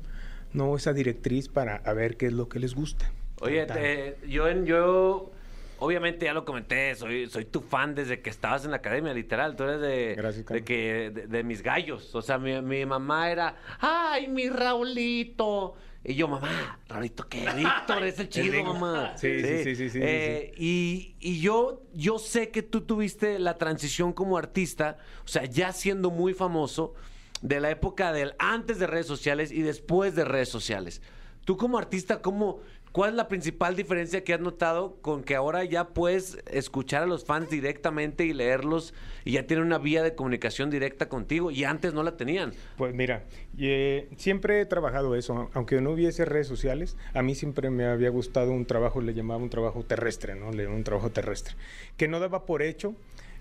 [0.54, 3.12] no esa directriz para a ver qué es lo que les gusta.
[3.41, 5.32] Oye, te- yo, en- yo
[5.80, 9.56] obviamente ya lo comenté, soy, soy tu fan desde que estabas en la academia, literal.
[9.58, 12.15] Tú eres de, Gracias, de, que, de, de mis gallos.
[12.15, 15.75] O sea, mi, mi mamá era, ¡ay, mi Raulito!
[16.07, 17.49] Y yo, mamá, Raulito, ¿qué?
[17.55, 19.17] Víctor, es el chido, mamá.
[19.17, 23.39] Sí, sí, sí, sí, sí, sí, Eh, Y, y yo, yo sé que tú tuviste
[23.39, 26.93] la transición como artista, o sea, ya siendo muy famoso,
[27.41, 31.01] de la época del antes de redes sociales y después de redes sociales.
[31.43, 32.59] Tú como artista, ¿cómo,
[32.95, 37.05] ¿cuál es la principal diferencia que has notado con que ahora ya puedes escuchar a
[37.05, 38.93] los fans directamente y leerlos
[39.25, 42.53] y ya tienen una vía de comunicación directa contigo y antes no la tenían?
[42.77, 43.25] Pues mira,
[43.60, 48.12] eh, siempre he trabajado eso, aunque no hubiese redes sociales, a mí siempre me había
[48.12, 50.47] gustado un trabajo, le llamaba un trabajo terrestre, ¿no?
[50.47, 51.55] Un trabajo terrestre,
[51.97, 52.95] que no daba por hecho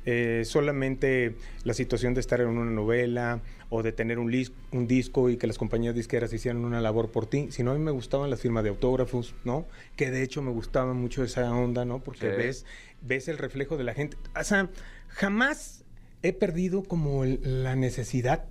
[0.07, 3.41] eh, solamente la situación de estar en una novela
[3.71, 4.33] o de tener un,
[4.73, 7.81] un disco y que las compañías disqueras hicieran una labor por ti, sino a mí
[7.81, 9.67] me gustaban las firmas de autógrafos, ¿no?
[9.97, 12.03] Que de hecho me gustaba mucho esa onda, ¿no?
[12.03, 12.37] Porque Sí.
[12.37, 12.67] ves,
[13.03, 14.17] ves el reflejo de la gente.
[14.39, 14.69] O sea,
[15.09, 15.85] jamás
[16.23, 18.45] he perdido como el- la necesidad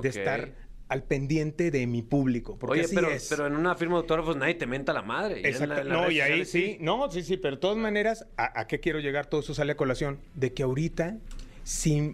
[0.00, 0.52] de estar
[0.92, 2.56] al pendiente de mi público.
[2.58, 3.26] Porque Oye, así pero, es.
[3.30, 5.36] pero en una firma de autógrafos nadie te menta la madre.
[5.40, 5.74] Y en Exacto.
[5.74, 6.76] la- en las no, y ahí sí.
[6.80, 9.26] No, sí, sí, pero de todas maneras, ¿a, a qué quiero llegar?
[9.26, 10.18] Todo eso sale a colación.
[10.34, 11.16] De que ahorita,
[11.64, 12.12] sin,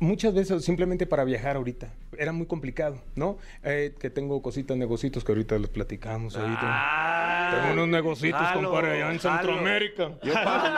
[0.00, 3.38] muchas veces simplemente para viajar ahorita, era muy complicado, ¿no?
[3.62, 6.36] Eh, que tengo cositas, negocitos que ahorita los platicamos.
[6.36, 6.42] ahí.
[6.58, 9.36] Ah, tengo unos negocitos, jalo, compadre, allá en jalo.
[9.38, 10.10] Centroamérica.
[10.24, 10.76] Yo pago.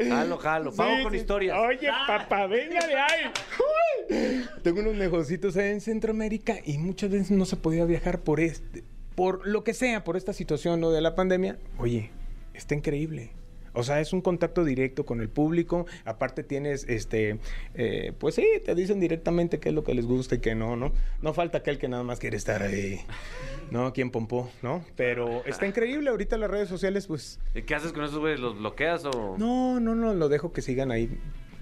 [0.08, 0.72] Jalo, jalo.
[0.72, 1.18] Pago Sí, con sí.
[1.18, 1.56] historias.
[1.58, 3.30] Oye, papá, venga de ahí.
[4.62, 8.84] Tengo unos negocitos ahí en Centroamérica y muchas veces no se podía viajar por este,
[9.14, 10.90] por lo que sea, por esta situación ¿no?
[10.90, 11.58] de la pandemia.
[11.78, 12.10] Oye,
[12.54, 13.32] está increíble.
[13.72, 15.86] O sea, es un contacto directo con el público.
[16.04, 17.38] Aparte tienes, este,
[17.74, 20.74] eh, pues sí, te dicen directamente qué es lo que les gusta y qué no,
[20.74, 20.92] ¿no?
[21.22, 23.00] No falta aquel que nada más quiere estar ahí,
[23.70, 23.92] ¿no?
[23.92, 24.84] Quien pompó, ¿no?
[24.96, 26.10] Pero está increíble.
[26.10, 28.40] Ahorita las redes sociales, pues, ¿Y qué haces con esos güeyes?
[28.40, 29.36] ¿Los bloqueas o...?
[29.38, 31.08] no, no, no, lo dejo que sigan ahí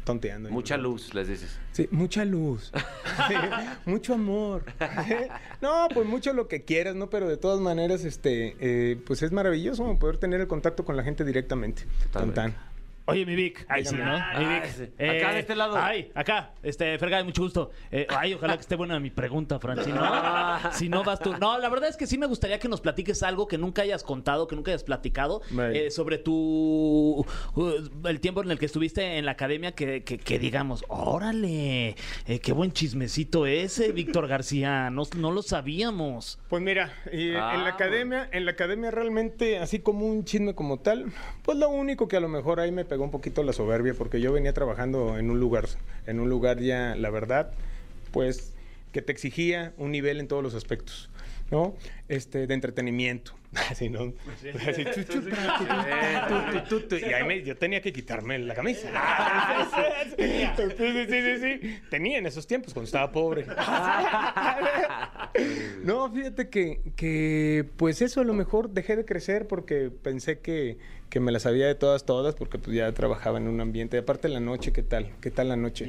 [0.09, 0.49] tonteando.
[0.51, 1.59] Mucha luz, les dices.
[1.73, 2.73] Sí, mucha luz.
[3.29, 3.35] Sí,
[3.85, 4.64] mucho amor.
[5.61, 7.11] No, pues mucho lo que quieras, ¿no?
[7.11, 11.03] Pero de todas maneras, este, eh, pues es maravilloso poder tener el contacto con la
[11.03, 11.83] gente directamente.
[12.11, 12.35] Tan, Totalmente.
[12.40, 12.67] tan.
[13.09, 13.64] Oye, mi Vic.
[13.68, 14.12] Ay, sí, ¿no?
[14.38, 14.62] Mi Vic.
[14.64, 14.83] Ay, sí.
[15.05, 15.77] Acá de este lado.
[15.79, 16.53] Ay, acá.
[16.62, 17.71] Este, Fergay, mucho gusto.
[17.90, 19.83] Eh, ay, ojalá que esté buena mi pregunta, Fran.
[19.83, 20.03] Si no,
[20.73, 21.35] si no vas tú.
[21.38, 24.03] No, la verdad es que sí me gustaría que nos platiques algo que nunca hayas
[24.03, 25.40] contado, que nunca hayas platicado
[25.73, 27.25] eh, sobre tu.
[27.55, 31.97] uh, el tiempo en el que estuviste en la academia, que, que, que digamos, órale,
[32.27, 34.90] eh, qué buen chismecito ese, Víctor García.
[34.90, 36.38] No, no lo sabíamos.
[36.49, 40.79] Pues mira, Ah, en la academia, en la academia realmente, así como un chisme como
[40.81, 41.07] tal,
[41.42, 44.20] pues lo único que a lo mejor ahí me pegó un poquito la soberbia, porque
[44.20, 45.66] yo venía trabajando en un lugar,
[46.06, 47.50] en un lugar ya, la verdad,
[48.12, 48.52] pues
[48.92, 51.11] que te exigía un nivel en todos los aspectos,
[51.50, 51.74] ¿no?
[52.08, 53.32] Este, de entretenimiento.
[53.70, 54.12] Así, ¿no?
[54.68, 54.84] Así,
[57.00, 58.88] Y ahí me- yo tenía que quitarme la camisa.
[60.18, 61.80] Sí, sí, sí.
[61.90, 63.46] Tenía en esos tiempos, cuando estaba pobre.
[65.84, 70.79] No, fíjate que, que, pues eso a lo mejor dejé de crecer porque pensé que,
[71.11, 73.97] que me las sabía de todas, todas, porque pues ya trabajaba en un ambiente.
[73.97, 75.11] Y aparte la noche, ¿qué tal?
[75.21, 75.87] ¿Qué tal la noche?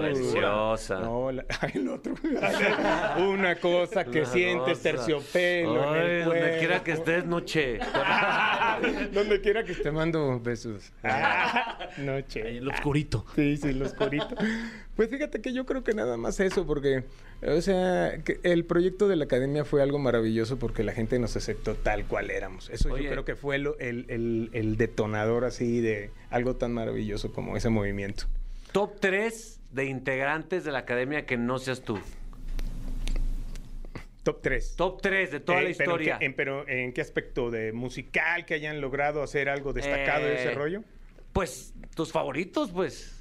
[0.00, 1.00] Deliciosa.
[1.00, 2.14] No, la- el otro.
[3.18, 4.82] Una cosa que La sientes rosa.
[4.82, 7.78] terciopelo en Ay, el donde quiera que estés, noche.
[9.12, 10.92] Donde quiera que esté mando besos.
[11.98, 12.42] Noche.
[12.42, 13.24] Ahí, el oscurito.
[13.36, 14.32] Sí, sí, los coritos.
[14.96, 17.04] Pues fíjate que yo creo que nada más eso, porque,
[17.46, 21.36] o sea, que el proyecto de la academia fue algo maravilloso porque la gente nos
[21.36, 22.70] aceptó tal cual éramos.
[22.70, 23.04] Eso Oye.
[23.04, 27.56] yo creo que fue lo- el, el- el detonador así de algo tan maravilloso como
[27.56, 28.24] ese movimiento.
[28.72, 31.98] Top 3 de integrantes de la academia que no seas tú.
[34.22, 34.76] Top 3.
[34.76, 35.96] Top 3 de toda la historia.
[35.96, 37.50] Pero en, qué, en- pero ¿en qué aspecto?
[37.50, 40.84] ¿De musical que hayan logrado hacer algo destacado de ese Eh, rollo?
[41.32, 43.18] Pues, tus favoritos, pues.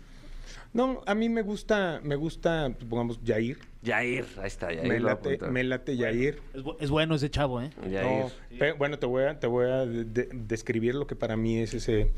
[0.73, 3.57] No, a mí me gusta, me gusta, pongamos, Yair.
[3.84, 4.88] Yair, ahí está, Yair.
[4.88, 6.41] Me late, me late Yair.
[6.53, 7.71] Es, bu- es bueno ese chavo, ¿eh?
[7.89, 8.25] Yair.
[8.51, 11.57] No, bueno, te voy a, te voy a de- de- describir lo que para mí
[11.60, 12.12] es ese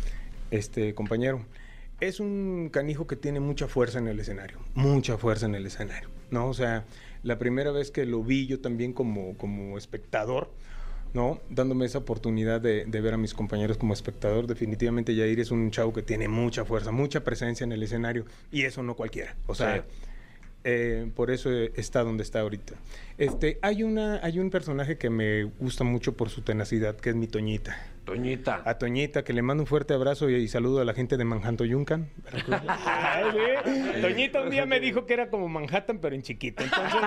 [0.52, 1.44] este compañero.
[2.00, 6.10] Es un canijo que tiene mucha fuerza en el escenario, mucha fuerza en el escenario.
[6.30, 6.48] ¿no?
[6.48, 6.86] O sea,
[7.24, 10.52] la primera vez que lo vi yo también como, como espectador,
[11.14, 11.40] ¿no?
[11.50, 14.48] Dándome esa oportunidad de, de ver a mis compañeros como espectador.
[14.48, 18.64] Definitivamente Yair es un chavo que tiene mucha fuerza, mucha presencia en el escenario y
[18.64, 19.36] eso no cualquiera.
[19.48, 19.82] O sea, Sí.
[20.66, 22.74] eh, por eso está donde está ahorita.
[23.18, 27.16] Este, hay, una, hay un personaje que me gusta mucho por su tenacidad, que es
[27.16, 27.78] mi Toñita.
[28.06, 28.62] Toñita.
[28.66, 31.24] A Toñita, que le mando un fuerte abrazo y, y saludo a la gente de
[31.24, 32.10] Manhattan, Yuncan.
[34.02, 36.64] Toñita un día me dijo que era como Manhattan, pero en chiquito.
[36.64, 37.00] Entonces,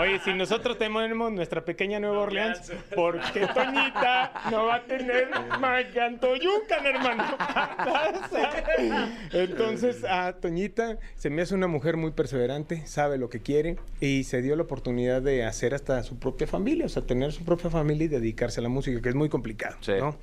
[0.00, 5.28] oye, si nosotros tenemos nuestra pequeña Nueva Orleans, ¿por qué Toñita no va a tener
[5.60, 7.22] Manhattan, Yuncan, hermano?
[9.32, 14.24] Entonces, a Toñita se me hace una mujer muy perseverante, sabe lo que quiere y
[14.24, 17.70] se dio la oportunidad de hacer hasta su propia familia, o sea, tener su propia
[17.70, 19.92] familia y dedicarse a la música, que es muy complicado, Sí.
[19.98, 20.16] ¿no?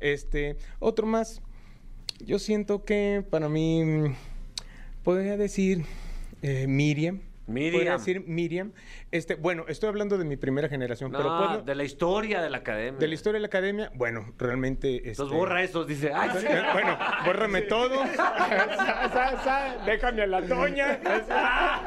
[0.00, 1.40] Este, otro más,
[2.24, 4.14] yo siento que para mí
[5.02, 5.84] podría decir
[6.42, 7.20] eh, Miriam.
[7.48, 7.72] Miriam.
[7.74, 8.70] Podría decir Miriam.
[9.10, 12.48] Este, bueno, estoy hablando de mi primera generación, No, pero puedo- de la historia de
[12.48, 12.98] la academia.
[13.00, 14.96] de la historia de la academia, bueno, realmente.
[14.98, 16.12] Este, Entonces borra esos, dice.
[16.14, 16.46] Ay, sí.
[16.72, 17.96] bueno, bórrame todo.
[18.16, 21.00] Sa, sa, sa, déjame a la doña.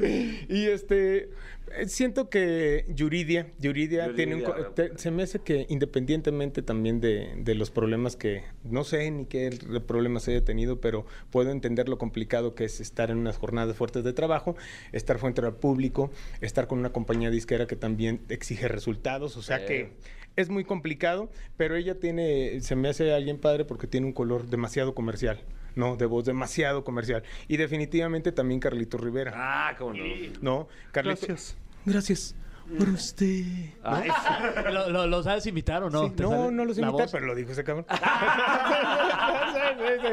[0.00, 0.46] Sí.
[0.48, 1.30] Y este.
[1.76, 7.34] Eh, Siento que Yuridia, Yuridia, tiene un, te- se me hace que independientemente también de,
[7.38, 9.50] de los problemas que no sé ni qué
[9.86, 14.04] problemas haya tenido, pero puedo entender lo complicado que es estar en unas jornadas fuertes
[14.04, 14.56] de trabajo,
[14.92, 19.58] estar frente al público, estar con una compañía disquera que también exige resultados, o sea
[19.60, 19.64] Sí.
[19.66, 19.92] que
[20.36, 24.46] es muy complicado, pero ella tiene, se me hace alguien padre porque tiene un color
[24.48, 25.40] demasiado comercial,
[25.78, 25.96] ¿no?
[25.96, 27.22] De voz demasiado comercial.
[27.46, 30.04] Y definitivamente también Carlito Rivera, Ah, cómo no.
[30.42, 30.68] ¿no?
[30.92, 31.56] Carlito, Gracias.
[31.86, 32.34] Gracias
[32.76, 33.44] por usted.
[33.82, 34.10] Ay,
[34.72, 36.04] ¿Lo, lo- lo sabes imitar o no?
[36.08, 37.86] Sí, ¿Te no, no los imita, pero lo dijo ese cabrón.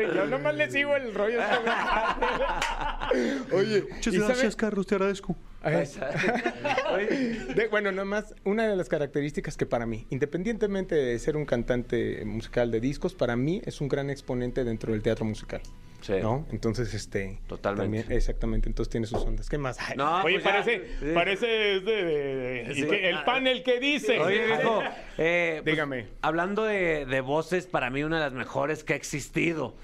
[0.15, 1.39] Yo nomás le sigo el rollo.
[3.53, 5.35] Oye, Muchas ¿y gracias, sabe- Carlos, te agradezco.
[7.55, 11.45] De- bueno, nada más, una de las características que para mí, independientemente de ser un
[11.45, 15.61] cantante musical de discos, para mí es un gran exponente dentro del teatro musical.
[16.05, 16.13] Sí.
[16.21, 16.45] ¿No?
[16.51, 17.39] Entonces, este.
[17.47, 17.97] Totalmente.
[18.03, 19.49] también- exactamente, entonces tiene sus ondas.
[19.49, 19.77] ¿Qué más?
[19.79, 20.51] Ay, No, Oye, pues ya.
[20.51, 21.05] parece, Sí.
[21.15, 22.85] parece es de, de- de- Sí.
[22.85, 24.19] que el panel que dice.
[24.19, 24.83] Oye, viejo,
[25.17, 26.05] eh, pues, Dígame.
[26.21, 29.75] hablando de, de voces, para mí una de las mejores que ha existido.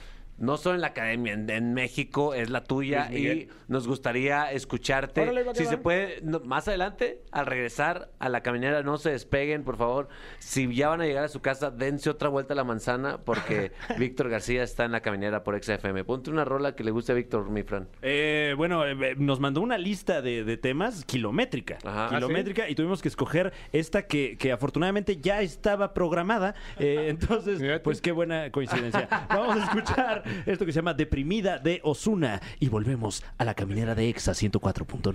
[0.42, 5.22] No solo en la academia, en, en México es la tuya y nos gustaría escucharte.
[5.22, 9.64] Órale, si se puede, no, más adelante, al regresar a la caminera, no se despeguen,
[9.64, 10.10] por favor.
[10.40, 13.72] Si ya van a llegar a su casa, dense otra vuelta a la manzana porque
[13.98, 16.04] Víctor García está en la caminera por XFM.
[16.04, 17.88] Ponte una rola que le guste a Víctor, mi Fran.
[18.02, 21.78] Eh, bueno, eh, eh, nos mandó una lista de, de temas kilométrica.
[21.84, 22.10] Ajá.
[22.10, 26.56] Kilométrica y tuvimos que escoger esta que, que afortunadamente ya estaba programada.
[26.80, 29.08] Eh, entonces, pues qué buena coincidencia.
[29.30, 33.96] Vamos a escuchar esto que se llama Deprimida de Osuna y volvemos a la caminera
[33.96, 35.14] de Exa 104.9.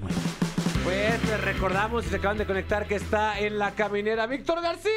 [0.84, 4.92] Pues les recordamos, si se acaban de conectar, que está en la caminera Víctor García.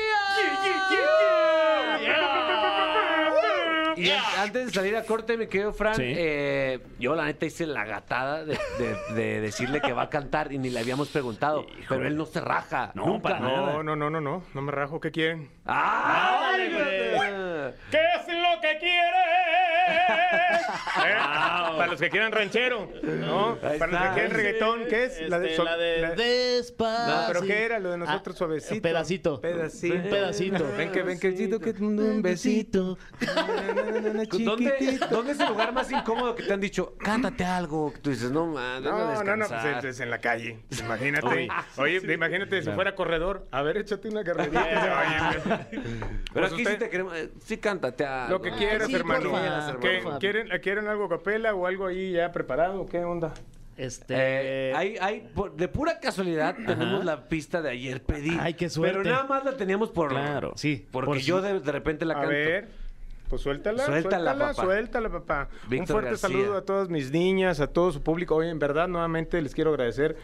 [3.97, 6.03] Y an- antes de salir a corte, mi querido Fran, Sí.
[6.05, 10.53] eh, yo la neta hice la gatada de, de- de decirle que va a cantar
[10.53, 11.65] y ni le habíamos preguntado.
[11.89, 12.91] Pero él no se raja.
[12.93, 13.23] No, nunca.
[13.23, 13.73] para nada.
[13.73, 14.43] No, no, no, no, no.
[14.53, 15.01] No me rajo.
[15.01, 15.49] ¿Qué quieren?
[15.65, 16.69] ¡Ay,
[17.91, 19.58] ¿Qué es lo que quiere?
[20.95, 23.57] Para los que quieran ranchero, ¿no?
[23.63, 24.07] Ahí Para los está.
[24.09, 25.11] que quieran reggaetón, ¿qué es?
[25.13, 27.07] Este, la de la- Despacito.
[27.21, 27.79] No, pero ¿qué era?
[27.79, 28.81] Lo de nosotros suavecito.
[28.81, 29.41] Pedacito.
[29.41, 29.95] Pedacito.
[29.95, 30.65] Un pedacito.
[30.77, 32.97] Ven que ven que que un besito.
[34.45, 35.07] ¿Dónde, Chiquitito.
[35.07, 37.93] ¿Dónde es el lugar más incómodo que te han dicho, cántate algo?
[37.93, 39.77] Que tú dices, no, man, No, no, no, pues descansar"?
[39.79, 40.59] es, es en la calle.
[40.79, 41.47] Imagínate.
[41.77, 43.47] Oye, imagínate si fuera corredor.
[43.51, 44.61] A ver, échate una carrerita.
[44.63, 47.15] Oye, Pero Pues aquí usted- sí te queremos.
[47.17, 48.29] eh, Sí, cántate algo.
[48.37, 49.31] Lo que quieras, sí, hermano.
[49.31, 50.19] porfa, ¿Qué- porfa.
[50.19, 52.85] ¿Quieren, ¿Quieren algo a capela o algo ahí ya preparado?
[52.85, 53.33] ¿Qué onda?
[53.77, 54.13] Este.
[54.17, 58.37] Eh, hay, hay, por- de pura casualidad tenemos la pista de ayer pedí.
[58.39, 58.97] Ay, qué suerte.
[58.99, 60.09] Pero nada más la teníamos por.
[60.09, 60.51] Claro.
[60.55, 62.29] Sí, Porque por yo de, de repente la A canto.
[62.31, 62.67] ver,
[63.29, 64.63] pues suéltala, Suéltala, suéltala, papá.
[64.63, 65.49] suéltala, papá.
[65.71, 66.29] Un fuerte García.
[66.29, 68.35] saludo a todas mis niñas, a todo su público.
[68.35, 70.17] Oye, en verdad, nuevamente les quiero agradecer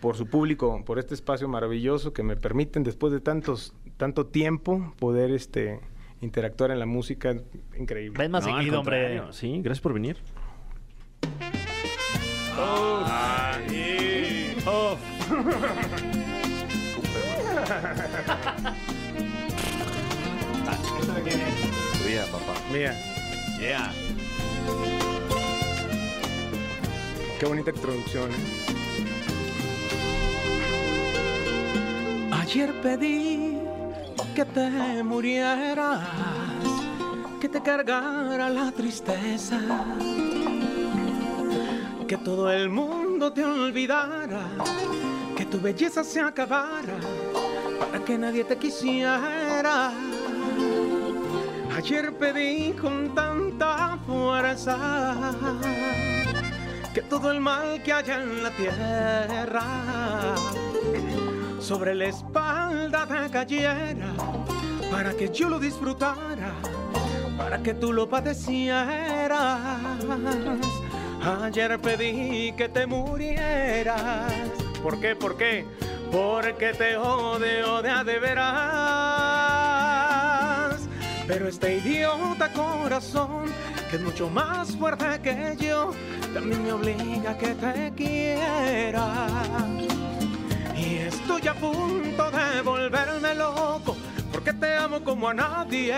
[0.00, 4.94] por su público, por este espacio maravilloso que me permiten después de tantos, tanto tiempo
[4.98, 5.78] poder este
[6.20, 7.34] interactuar en la música.
[7.78, 8.18] Increíble.
[8.18, 9.20] Ven más No, seguido, hombre.
[9.32, 10.16] Sí, gracias por venir.
[22.02, 22.54] Tuya, papá.
[22.72, 22.94] Mía,
[23.60, 23.92] Yeah.
[27.38, 28.30] qué bonita introducción.
[28.30, 28.34] ¿eh?
[32.32, 33.58] Ayer pedí
[34.40, 36.00] que te murieras,
[37.42, 39.60] que te cargara la tristeza,
[42.08, 44.48] que todo el mundo te olvidara,
[45.36, 46.98] que tu belleza se acabara,
[47.78, 49.92] para que nadie te quisiera.
[51.76, 54.78] Ayer pedí con tanta fuerza
[56.94, 59.60] que todo el mal que haya en la tierra
[61.60, 64.12] sobre la espalda te cayera
[64.90, 66.54] para que yo lo disfrutara,
[67.36, 69.70] para que tú lo padecieras.
[71.42, 74.32] Ayer pedí que te murieras.
[74.82, 75.14] ¿Por qué?
[75.14, 75.66] ¿Por qué?
[76.10, 78.40] Porque te odio de a de veras.
[81.26, 83.44] Pero este idiota corazón,
[83.90, 85.92] que es mucho más fuerte que yo,
[86.34, 89.28] también me obliga a que te quiera.
[91.10, 93.96] Estoy a punto de volverme loco,
[94.32, 95.94] porque te amo como a nadie.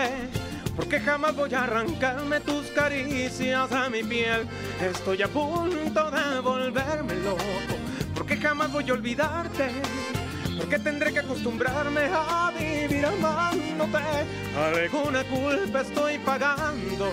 [0.75, 4.47] Porque jamás voy a arrancarme tus caricias a mi piel.
[4.81, 7.75] Estoy a punto de volverme loco,
[8.15, 9.69] porque jamás voy a olvidarte.
[10.57, 13.99] Porque tendré que acostumbrarme a vivir amándote.
[14.57, 17.11] Alguna culpa estoy pagando,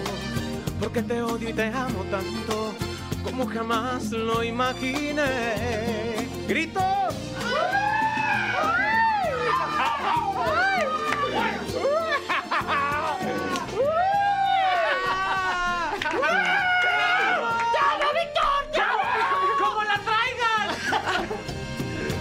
[0.81, 2.75] porque te odio y te amo tanto
[3.23, 5.27] como jamás lo imaginé.
[6.49, 7.30] ¡Gritos!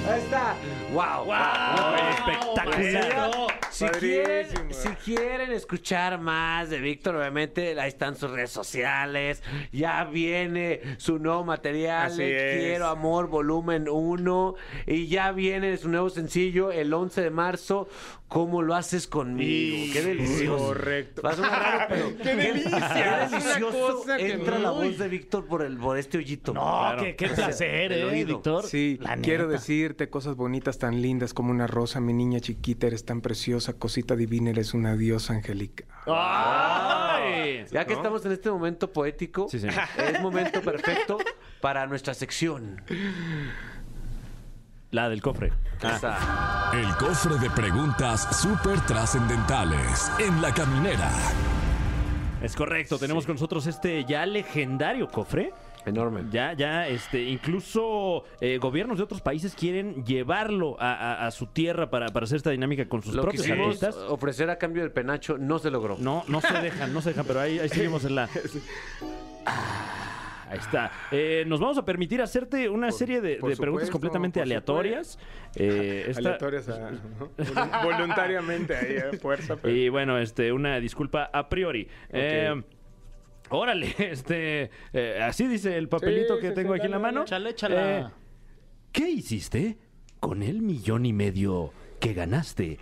[0.10, 0.56] Está.
[0.92, 1.26] ¡Wow!
[1.26, 1.96] ¡Wow!
[2.10, 3.49] Espectacular.
[3.80, 9.42] Si quieren, si quieren escuchar más de Víctor, obviamente ahí están sus redes sociales.
[9.72, 12.08] Ya viene su nuevo material.
[12.12, 12.60] Así es.
[12.60, 14.56] Quiero Amor, volumen 1.
[14.86, 17.88] Y ya viene su nuevo sencillo el 11 de marzo.
[18.28, 19.92] ¿Cómo lo haces conmigo?
[19.92, 20.66] ¡Qué delicioso!
[20.68, 21.24] Correcto.
[21.24, 22.18] Va a sonar raro, pero.
[22.24, 22.70] ¡Qué delicia!
[22.94, 24.04] ¡Qué Es una delicioso!
[24.06, 26.54] que- Entra la voz de Víctor por, el, por este hoyito.
[26.54, 28.36] No, qué, qué placer, ¿eh, oído.
[28.36, 28.66] Víctor?
[28.68, 33.22] Sí, quiero decirte cosas bonitas tan lindas como una rosa, mi niña chiquita, eres tan
[33.22, 35.86] preciosa, cosita divina, eres una diosa angélica.
[36.08, 37.66] ¡Ay!
[37.72, 39.58] Ya que estamos en este momento poético, Sí,
[39.98, 41.18] es momento perfecto
[41.62, 42.82] para nuestra sección.
[44.92, 45.54] La del cofre.
[45.84, 51.10] Esa- El cofre de preguntas súper trascendentales en la caminera.
[52.42, 55.54] Es correcto, tenemos con nosotros este ya legendario cofre.
[55.90, 56.24] Enorme.
[56.32, 61.48] Ya, ya, este, incluso eh, gobiernos de otros países quieren llevarlo a, a- a su
[61.48, 63.96] tierra para, para hacer esta dinámica con sus Lo propios artistas.
[64.08, 65.98] ofrecer a cambio del penacho, no se logró.
[66.00, 68.30] No, no se dejan, no se dejan, pero ahí, ahí seguimos en la.
[69.46, 69.96] Ah,
[70.52, 70.92] Ahí está.
[71.12, 75.20] Eh, nos vamos a permitir hacerte una serie de, preguntas completamente aleatorias.
[75.56, 76.90] Eh, esta- Aleatorias a-
[77.38, 79.56] Volun- voluntariamente ahí a fuerza.
[79.62, 81.88] pero- Y bueno, este, una disculpa a priori.
[82.10, 82.64] Eh,
[83.50, 86.98] órale, este, eh, así dice el papelito Sí, que sí, tengo sí, aquí en la
[87.00, 87.22] dale, mano.
[87.24, 88.00] Échale, échala.
[88.00, 88.06] Eh,
[88.92, 89.78] ¿Qué hiciste
[90.20, 92.80] con el millón y medio que ganaste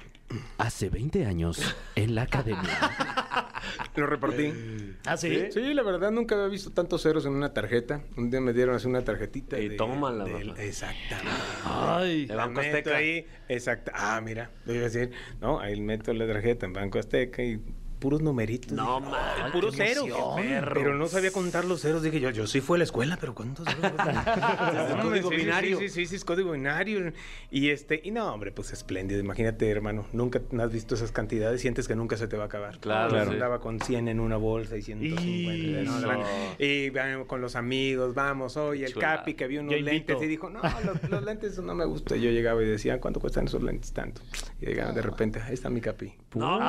[0.58, 2.62] hace 20 años en la academia?
[3.96, 4.54] Lo repartí.
[5.06, 5.48] ¿Ah, sí?
[5.52, 8.02] Sí, la verdad nunca había visto tantos ceros en una tarjeta.
[8.16, 9.60] Un día me dieron así una tarjetita.
[9.60, 10.54] Y tómala, mamá.
[10.60, 11.32] Exactamente.
[11.66, 12.28] Ay.
[12.30, 12.96] El Banco La meto Azteca.
[12.98, 13.92] ahí, exacto.
[13.96, 17.60] Ah, mira, iba a decir, no, ahí meto la tarjeta en Banco Azteca y
[17.98, 18.72] puros numeritos.
[18.72, 20.08] No, "Ay, puros ceros.
[20.74, 22.02] Pero no sabía contar los ceros.
[22.04, 23.92] Dije yo, yo sí fui a la escuela, pero ¿cuántos ceros?
[24.98, 25.78] No, código sí, binario.
[25.80, 27.12] Sí, sí, sí, sí, es código binario.
[27.52, 29.20] Y este, y no, hombre, pues espléndido.
[29.22, 32.80] Imagínate, hermano, nunca has visto esas cantidades, sientes que nunca se te va a acabar.
[32.80, 33.32] Claro, sí.
[33.32, 35.92] andaba con 100 en una bolsa y 150.
[35.92, 35.98] ¿no?
[35.98, 36.08] Eso.
[36.08, 36.22] Gran-
[36.60, 36.92] Y
[37.28, 38.94] con los amigos, vamos, oye, el.
[38.94, 39.94] Capi que vio unos Yo invito.
[40.14, 42.20] lentes y dijo, no, los, los lentes no me gustan.
[42.20, 44.22] Yo llegaba y decía, ¿cuánto cuestan esos lentes tanto?
[44.62, 46.14] Y llegaba de repente, ahí está mi Capi.
[46.36, 46.68] No, man.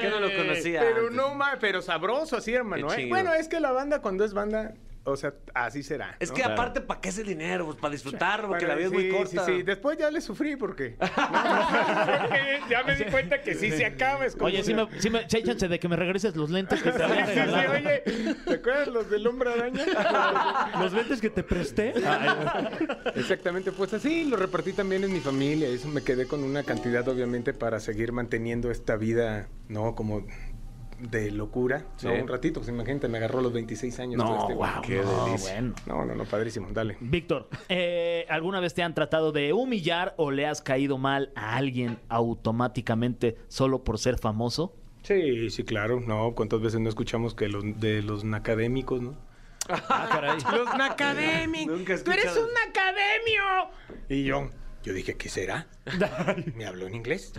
[0.00, 0.80] ¿Por qué no lo conocía?
[0.80, 1.12] Pero antes?
[1.12, 2.92] no más, pero sabroso así, hermano.
[2.92, 3.06] ¿eh?
[3.08, 6.16] Bueno, es que la banda cuando es banda, o sea, así será.
[6.20, 6.34] Es ¿no?
[6.36, 7.64] que aparte, ¿para qué es el dinero?
[7.66, 9.46] Pues para disfrutarlo, porque Bueno, la vida es muy corta.
[9.46, 13.86] Sí, sí, después ya le sufrí porque, porque ya me di cuenta que sí se
[13.86, 14.26] acaba.
[14.26, 16.50] Es como Oye, sí una- me, sí me, sí, échense de que me regreses los
[16.50, 19.84] lentes que te Sí, había sí, sí, oye, ¿te acuerdas los del hombre araña?
[20.80, 21.94] ¿Los lentes que te presté?
[23.14, 25.68] Exactamente, pues así lo repartí también en mi familia.
[25.68, 29.94] Eso me quedé con una cantidad, obviamente, para seguir manteniendo esta vida, ¿no?
[29.94, 30.26] Como
[31.00, 31.86] de locura, ¿no?
[31.96, 32.06] Sí.
[32.08, 34.22] Un ratito, pues imagínate, me agarró a los 26 años.
[34.22, 34.82] todo No, este- wow.
[34.82, 35.52] Qué no, delicia.
[35.52, 35.74] bueno.
[35.86, 36.96] No, no, no, padrísimo, dale.
[37.00, 41.56] Víctor, eh, ¿alguna vez te han tratado de humillar o le has caído mal a
[41.56, 44.74] alguien automáticamente solo por ser famoso?
[45.02, 46.00] Sí, sí, claro.
[46.00, 49.14] No, ¿cuántas veces no escuchamos que los de los académicos, no?
[49.68, 50.38] Ah, caray.
[50.56, 50.82] Los he
[52.02, 53.70] ¡Tú eres un academio!
[54.08, 54.50] Y yo,
[54.82, 55.66] yo dije, ¿qué será?
[56.56, 57.32] ¿Me habló en inglés?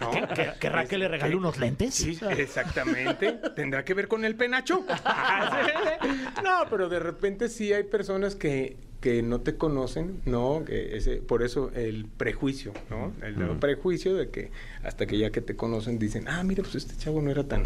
[0.00, 0.10] ¿No?
[0.34, 1.94] ¿Que- ¿Querrá que le regale unos lentes?
[1.94, 3.32] Sí, exactamente.
[3.54, 4.84] ¿Tendrá que ver con el penacho?
[6.44, 10.64] no, pero de repente sí hay personas que que no te conocen, ¿no?
[10.64, 13.12] Que ese, por eso el prejuicio, ¿no?
[13.22, 14.50] El prejuicio de que
[14.82, 17.62] hasta que ya que te conocen dicen, ah, mira, pues este chavo no era tan,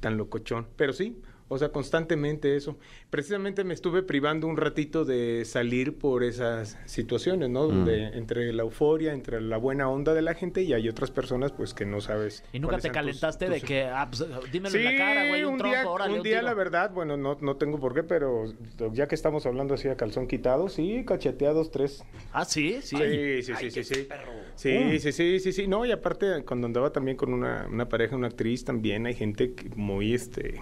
[0.00, 0.66] tan locochón.
[0.76, 2.76] Pero sí, o sea, constantemente eso.
[3.10, 7.66] Precisamente me estuve privando un ratito de salir por esas situaciones, ¿no?
[7.66, 11.52] Donde entre la euforia, entre la buena onda de la gente y hay otras personas,
[11.52, 12.42] pues, que no sabes.
[12.52, 15.44] ¿Y nunca te tus- calentaste de que, ah, pues, dímelo Sí, en la cara, güey,
[15.44, 18.02] un, un trompo, día, órale, un día la verdad, bueno, no, no tengo por qué,
[18.02, 18.44] pero
[18.92, 22.04] ya que estamos hablando así a calzón quitado, sí, cacheteados tres.
[22.32, 22.96] Ah, sí, sí.
[22.96, 24.08] Sí, sí, sí, sí, sí.
[24.56, 25.66] Sí, sí, sí, sí, sí.
[25.66, 29.52] No, y aparte, cuando andaba también con una, una pareja, una actriz, también hay gente
[29.54, 30.60] que muy, este,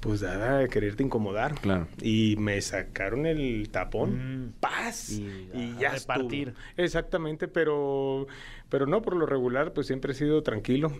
[0.00, 1.54] pues dada de quererte incomodar.
[1.60, 1.88] Claro.
[2.00, 6.48] Y me sacaron el tapón, paz, Y y, a ya repartir.
[6.48, 6.64] estuvo.
[6.76, 8.26] Exactamente, pero,
[8.68, 10.92] pero no, por lo regular, pues siempre he sido tranquilo.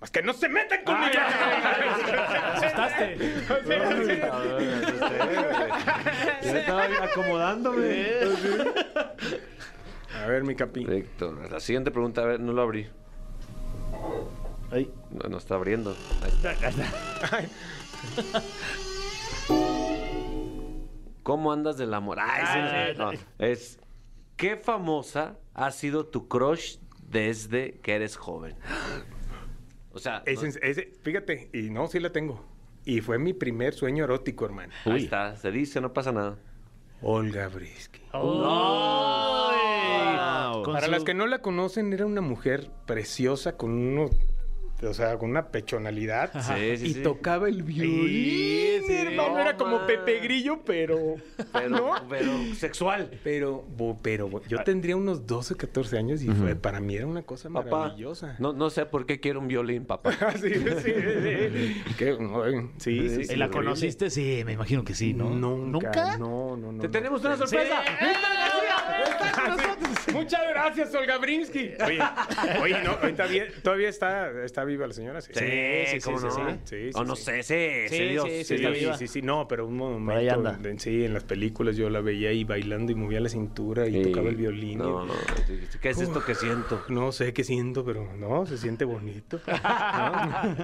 [0.00, 1.12] Más que no se metan conmigo.
[2.54, 3.16] asustaste.
[6.42, 8.06] Ya estaba acomodándome.
[10.20, 10.84] A ver, mi capi.
[10.84, 11.32] Perfecto.
[11.50, 12.86] La siguiente pregunta, a ver, no lo abrí.
[14.70, 14.90] Ay.
[15.10, 15.96] No, no está abriendo.
[16.22, 16.54] Ahí está.
[21.22, 22.18] ¿Cómo andas del amor?
[22.20, 23.20] Ay, sí, Ay, no, ay.
[23.38, 23.78] Es
[24.36, 26.78] ¿qué famosa ha sido tu crush
[27.08, 28.56] desde que eres joven?
[29.92, 32.44] O sea, Es no- en- es- fíjate, y no, sí la tengo.
[32.84, 34.72] Y fue mi primer sueño erótico, hermano.
[34.84, 36.38] ahí está, se dice, no pasa nada.
[37.02, 38.00] Olga Brisky.
[40.64, 44.08] Para su- las que no la conocen, era una mujer preciosa con uno,
[44.82, 46.30] o sea, con una pechonalidad.
[46.42, 47.02] Sí, sí, y sí.
[47.02, 48.92] tocaba el violín, sí.
[48.94, 49.34] hermano.
[49.34, 49.86] No, era como.
[49.86, 51.16] Pepe Grillo, pero.
[51.52, 51.92] Pero, ¿no?
[52.08, 53.10] pero sexual.
[53.24, 57.06] Pero, bo- pero bo- yo tendría unos 12, 14 años y fue, para mí era
[57.06, 58.36] una cosa Papá, maravillosa.
[58.38, 60.10] no, no sé por qué quiero un violín, papá.
[60.22, 60.92] Ah, sí, sí, sí.
[60.94, 61.82] Eh,
[62.78, 64.08] sí, sí, sí, ¿Y la conociste?
[64.10, 65.30] Sí, me imagino que sí, ¿no?
[65.30, 66.16] Nunca.
[66.16, 66.80] No, no, no.
[66.80, 66.90] Te no.
[66.92, 67.82] tenemos una sorpresa.
[70.12, 71.72] Muchas gracias, Olga Brinsky.
[71.84, 71.98] Oye,
[72.60, 75.20] oye, no, ahorita bien- todavía está, está viva la señora.
[75.20, 76.30] Sí, Sí, ¿cómo no?
[76.30, 77.22] Sí, sí, o no sí.
[77.24, 78.80] sé, sí, Sí, sí, Dios, sí, sí, sí, Sí, está Dios.
[78.80, 78.96] viva.
[78.98, 80.12] sí, sí, no, pero un momento.
[80.20, 80.52] ahí anda.
[80.52, 83.92] de- sí, en las películas yo la veía ahí bailando y movía la cintura y
[84.04, 84.10] Sí.
[84.10, 84.78] tocaba el violín.
[84.78, 85.14] No, y- no,
[85.80, 86.84] ¿qué es esto que siento?
[86.88, 89.40] No sé qué siento, pero no, se siente bonito.
[89.46, 90.56] ¿No?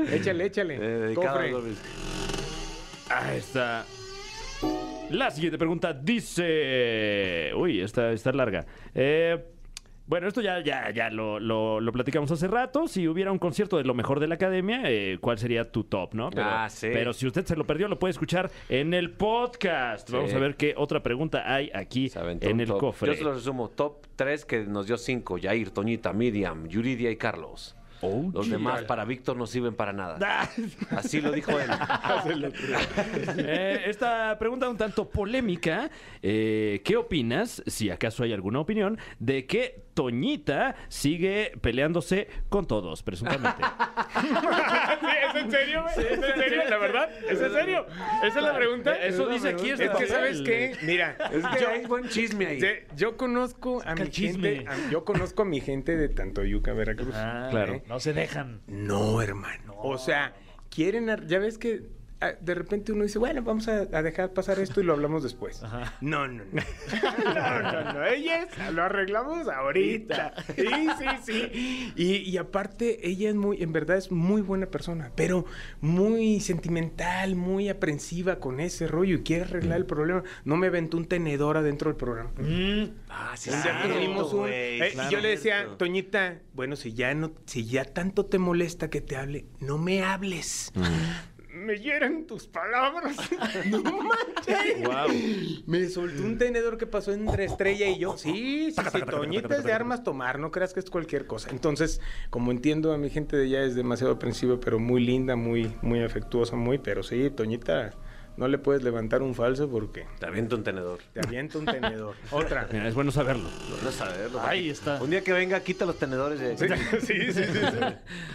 [0.12, 0.74] échale, échale.
[0.76, 1.48] Eh, dedicado Cofre.
[1.48, 1.78] a Doris.
[3.08, 3.84] Ahí está.
[5.10, 7.52] La siguiente pregunta dice.
[7.56, 8.66] Uy, esta está larga.
[8.94, 9.38] Eh,
[10.08, 12.86] bueno, esto ya, ya, ya lo, lo- lo platicamos hace rato.
[12.88, 16.14] Si hubiera un concierto de lo mejor de la academia, eh, ¿cuál sería tu top,
[16.14, 16.30] no?
[16.30, 16.88] Pero, Ah, sí.
[16.92, 20.10] pero si usted se lo perdió, lo puede escuchar en el podcast.
[20.10, 22.78] Vamos a ver qué otra pregunta hay aquí en el top.
[22.80, 23.08] cofre.
[23.12, 23.68] Yo se lo resumo.
[23.70, 25.38] Top 3 que nos dio 5.
[25.38, 27.75] Yair, Toñita, Miriam, Yuridia y Carlos.
[28.02, 30.48] Oh, Los demás para Víctor no sirven para nada.
[30.90, 31.70] Así lo dijo él.
[33.38, 35.90] Eh, esta pregunta un tanto polémica.
[36.22, 43.02] eh, ¿Qué opinas, si acaso hay alguna opinión, de que Toñita sigue peleándose con todos,
[43.02, 43.62] presuntamente?
[45.30, 45.82] ¿Es en serio?
[45.84, 46.06] güey?
[46.06, 46.62] ¿Es en serio?
[46.68, 47.10] ¿La verdad?
[47.28, 47.86] ¿Es en serio?
[48.22, 48.94] ¿Esa es la pregunta?
[48.98, 50.08] Eso dice aquí Es este que, papel.
[50.08, 50.76] ¿sabes qué?
[50.82, 52.60] Mira, Es que yo, hay buen chisme ahí.
[52.60, 54.56] de- yo conozco a mi chisme.
[54.56, 57.14] gente, a- yo conozco a mi gente de tanto Yuca, Veracruz.
[57.14, 57.80] Ah, Claro.
[57.86, 58.60] No se dejan.
[58.66, 59.74] No, hermano.
[59.78, 60.34] O sea,
[60.68, 61.82] quieren, ya ves que
[62.32, 65.62] de repente uno dice, bueno, vamos a, a dejar pasar esto y lo hablamos después.
[66.00, 66.44] No, no, no.
[67.34, 68.04] no, no, no.
[68.06, 70.34] Ella es- lo arreglamos ahorita.
[70.54, 70.66] Sí,
[70.98, 71.92] sí, sí.
[71.96, 75.44] Y, y aparte, ella es muy, en verdad es muy buena persona, pero
[75.80, 80.22] muy sentimental, muy aprensiva con ese rollo y quiere arreglar el problema.
[80.44, 82.30] No me aventó un tenedor adentro del programa.
[83.08, 83.50] Ah, sí,
[83.82, 85.10] tuvimos un- eh, y claro.
[85.10, 89.16] yo le decía, Toñita, bueno, si ya no, si ya tanto te molesta que te
[89.16, 90.72] hable, no me hables.
[91.66, 93.16] Me hieren tus palabras.
[93.70, 95.66] no manches.
[95.66, 98.16] Me soltó un tenedor que pasó entre Estrella y yo.
[98.16, 101.50] Sí, sí, sí, Toñita es de armas tomar, no creas que es cualquier cosa.
[101.50, 102.00] Entonces,
[102.30, 106.04] como entiendo a mi gente de allá es demasiado aprensiva, pero muy linda, muy, muy
[106.04, 107.92] afectuosa, muy, pero sí, Toñita,
[108.36, 110.98] no le puedes levantar un falso porque Te aviento un tenedor.
[111.12, 112.14] te avienta un tenedor.
[112.30, 112.68] Otra.
[112.72, 113.48] Mira, es bueno saberlo.
[113.82, 114.40] No saberlo.
[114.42, 115.02] Ahí está.
[115.02, 116.38] Un día que venga, quita los tenedores.
[116.40, 116.56] De...
[117.00, 117.42] sí, sí, sí.
[117.44, 117.94] sí.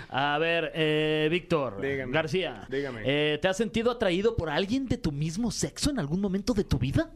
[0.09, 2.11] A ver, eh, Víctor Dígame.
[2.11, 2.65] García.
[2.69, 3.01] Dígame.
[3.05, 6.63] eh, ¿Te has sentido atraído por alguien de tu mismo sexo en algún momento de
[6.63, 7.11] tu vida?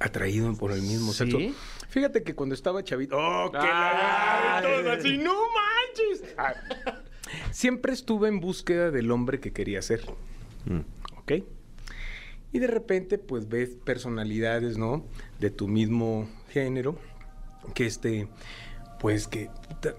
[0.00, 1.18] atraído por el mismo ¿Sí?
[1.30, 1.38] sexo.
[1.88, 6.34] Fíjate que cuando estaba chavito, ¡oh, que la todos así, no manches!
[6.36, 6.54] Ah,
[7.50, 10.02] siempre estuve en búsqueda del hombre que quería ser.
[12.52, 15.04] Y de repente, pues ves personalidades, ¿no?
[15.38, 16.96] De tu mismo género,
[17.74, 18.28] que este,
[18.98, 19.50] pues que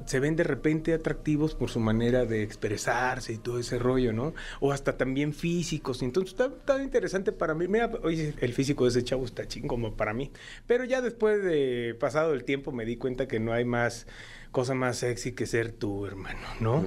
[0.05, 4.34] se ven de repente atractivos por su manera de expresarse y todo ese rollo, ¿no?
[4.59, 6.01] O hasta también físicos.
[6.01, 7.67] Entonces está, interesante para mí.
[7.67, 10.32] Mira, oye, el físico de ese chavo está chingón para mí.
[10.67, 14.05] Pero ya después de pasado el tiempo me di cuenta que no hay más
[14.51, 16.83] cosa más sexy que ser tú, hermano, ¿no?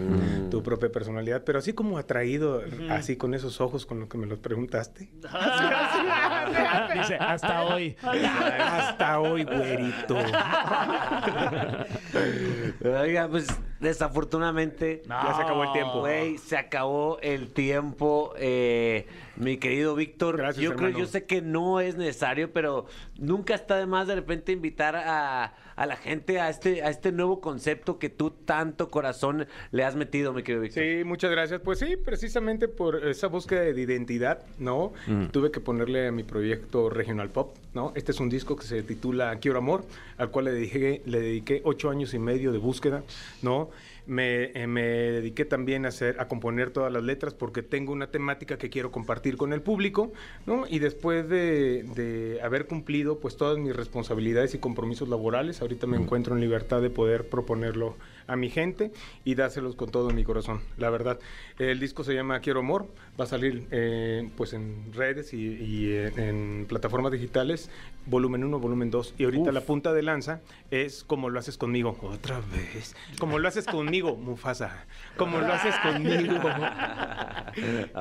[0.50, 4.26] Tu propia personalidad, pero así como atraído, así con esos ojos con lo que me
[4.26, 5.10] los preguntaste.
[6.94, 7.96] Dice, hasta hoy.
[8.02, 10.16] Hasta hoy, güerito.
[12.84, 13.46] Oiga, pues
[13.82, 15.02] desafortunadamente.
[15.06, 16.00] Ya se acabó el tiempo.
[16.00, 18.32] Güey, se acabó el tiempo.
[18.38, 19.06] eh,
[19.36, 22.86] mi querido Víctor, Gracias, yo creo, yo sé que no es necesario, pero
[23.18, 27.12] nunca está de más de repente invitar a, a la gente a este, a este
[27.12, 30.82] nuevo concepto que tú tanto corazón le has metido, mi querido Víctor.
[30.82, 31.60] Sí, muchas gracias.
[31.62, 34.92] Pues sí, precisamente por esa búsqueda de identidad, ¿no?
[35.32, 37.92] Tuve que ponerle a mi proyecto Regional Pop, ¿no?
[37.94, 39.84] Este es un disco que se titula Quiero Amor,
[40.18, 43.02] al cual le dediqué, le dediqué ocho años y medio de búsqueda,
[43.40, 43.70] ¿no?
[44.04, 48.10] Me, eh, me dediqué también a, hacer, a componer todas las letras porque tengo una
[48.10, 50.12] temática que quiero compartir con el público,
[50.44, 50.66] ¿no?
[50.68, 55.96] Y después de, de haber cumplido pues todas mis responsabilidades y compromisos laborales, ahorita me
[55.96, 57.96] encuentro en libertad de poder proponerlo
[58.32, 58.90] a mi gente
[59.24, 61.18] y dárselos con todo mi corazón, la verdad.
[61.58, 62.86] El disco se llama Quiero Amor,
[63.20, 67.70] va a salir eh, pues en redes y, y en, en plataformas digitales,
[68.06, 69.14] volumen 1, volumen 2.
[69.18, 71.96] Y ahorita la punta de lanza es como lo haces conmigo.
[72.02, 72.96] Otra vez.
[73.18, 74.86] Como lo haces conmigo, Mufasa.
[75.16, 76.38] Como lo haces conmigo.
[76.42, 77.52] Ah,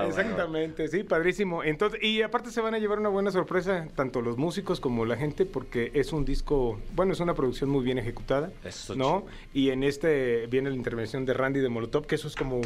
[0.07, 1.63] Exactamente, sí, padrísimo.
[1.63, 5.17] Entonces, y aparte se van a llevar una buena sorpresa, tanto los músicos como la
[5.17, 9.25] gente, porque es un disco, bueno, es una producción muy bien ejecutada, Eso, ¿no?
[9.53, 12.61] Y en este viene la intervención de Randy de Molotov, que eso es como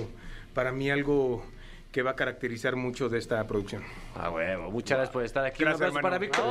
[0.53, 1.43] para mí algo
[1.95, 3.81] que va a caracterizar mucho de esta producción.
[4.15, 4.69] Ah, huevo.
[4.69, 5.63] Muchas gracias por estar aquí.
[5.63, 6.17] Un Gracias, abrazo para.
[6.17, 6.43] Víctor.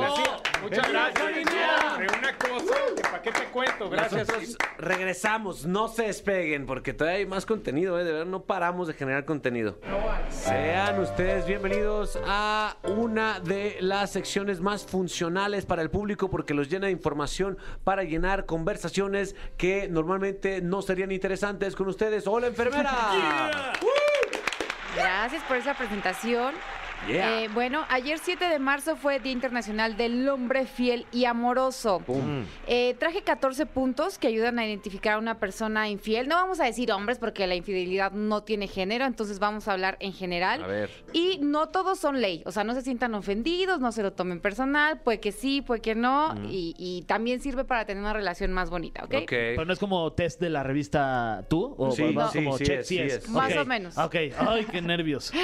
[0.63, 1.23] Muchas gracias.
[1.23, 3.87] Hombre, Una cosa, que ¿para qué te cuento?
[3.87, 4.27] Gracias.
[4.27, 8.03] Nosotros regresamos, no se despeguen porque todavía hay más contenido, ¿eh?
[8.03, 9.77] de verdad no paramos de generar contenido.
[10.29, 16.69] Sean ustedes bienvenidos a una de las secciones más funcionales para el público porque los
[16.69, 22.25] llena de información para llenar conversaciones que normalmente no serían interesantes con ustedes.
[22.25, 23.73] ¡Hola, enfermera!
[24.95, 26.55] Gracias por esa presentación.
[27.07, 27.43] Yeah.
[27.43, 31.99] Eh, bueno, ayer 7 de marzo fue Día Internacional del Hombre Fiel y Amoroso.
[31.99, 32.45] Pum.
[32.67, 36.27] Eh, traje 14 puntos que ayudan a identificar a una persona infiel.
[36.27, 39.97] No vamos a decir hombres porque la infidelidad no tiene género, entonces vamos a hablar
[39.99, 40.63] en general.
[40.63, 40.89] A ver.
[41.13, 44.39] Y no todos son ley, o sea, no se sientan ofendidos, no se lo tomen
[44.39, 48.51] personal, puede que sí, puede que no, y, y también sirve para tener una relación
[48.51, 49.13] más bonita, ¿ok?
[49.23, 49.29] Ok.
[49.29, 52.63] Pero no es como test de la revista tú o Sí, más sí, como sí
[52.63, 53.29] check- es, sí es.
[53.29, 53.97] Más o menos.
[53.97, 55.31] Ok, ay, qué nervios.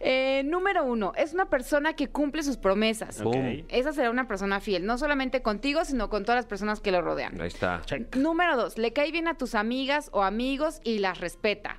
[0.00, 3.20] Eh, número uno, es una persona que cumple sus promesas.
[3.22, 3.62] Pum.
[3.68, 7.02] Esa será una persona fiel, no solamente contigo, sino con todas las personas que lo
[7.02, 7.40] rodean.
[7.40, 7.80] Ahí está.
[7.84, 8.16] Check.
[8.16, 11.78] Número dos, le cae bien a tus amigas o amigos y las respeta.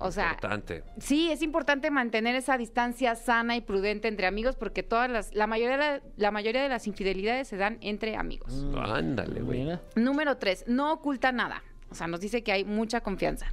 [0.00, 0.82] o sea, Importante.
[0.98, 5.46] sí, es importante mantener esa distancia sana y prudente entre amigos porque todas las, la
[5.46, 8.66] mayoría, de la, la mayoría de las infidelidades se dan entre amigos.
[8.76, 9.66] Ándale, güey.
[9.94, 11.62] Número tres, no oculta nada.
[11.90, 13.46] O sea, nos dice que hay mucha confianza.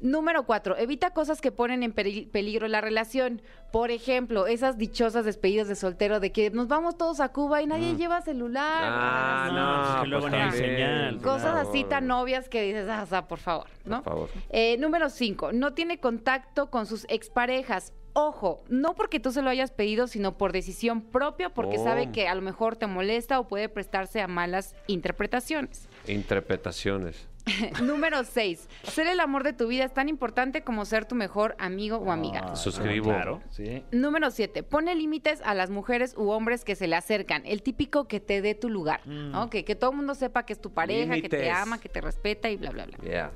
[0.00, 3.42] Número cuatro, evita cosas que ponen en peligro la relación.
[3.72, 7.66] Por ejemplo, esas dichosas despedidas de soltero de que nos vamos todos a Cuba y
[7.66, 8.82] nadie lleva celular.
[8.84, 11.18] Ah, No, no, pues es que luego pues señal.
[11.20, 14.02] Cosas así tan obvias que dices, ah, o sea, por favor, ¿no?
[14.02, 14.28] Por favor.
[14.50, 15.52] Eh, número 5.
[15.52, 17.92] No tiene contacto con sus exparejas.
[18.14, 21.84] Ojo, no porque tú se lo hayas pedido, sino por decisión propia, porque Oh.
[21.84, 25.88] sabe que a lo mejor te molesta o puede prestarse a malas interpretaciones.
[26.06, 27.28] Interpretaciones.
[27.82, 28.68] número 6.
[28.84, 32.10] Ser el amor de tu vida es tan importante como ser tu mejor amigo o
[32.12, 32.40] amiga.
[32.44, 33.10] Ah, Suscribo.
[33.10, 33.84] Claro, sí.
[33.92, 34.62] Número 7.
[34.62, 37.42] Pone límites a las mujeres u hombres que se le acercan.
[37.46, 39.06] El típico que te dé tu lugar.
[39.06, 39.50] ¿no?
[39.50, 42.00] Que, que todo el mundo sepa que es tu pareja, que te ama, que te
[42.00, 42.98] respeta y bla, bla, bla.
[42.98, 43.32] Yeah.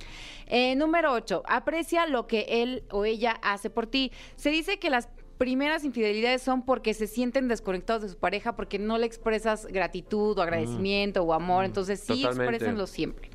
[0.46, 1.42] Eh, número 8.
[1.46, 4.12] Aprecia lo que él o ella hace por ti.
[4.36, 5.08] Se dice que las
[5.38, 10.38] primeras infidelidades son porque se sienten desconectados de su pareja, porque no le expresas gratitud
[10.38, 11.64] o agradecimiento o amor.
[11.64, 12.54] Entonces sí Totalmente.
[12.54, 13.30] exprésenlo siempre.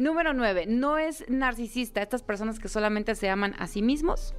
[0.00, 0.64] Número 9.
[0.66, 2.00] No es narcisista.
[2.00, 4.34] Estas personas que solamente se aman a sí mismos.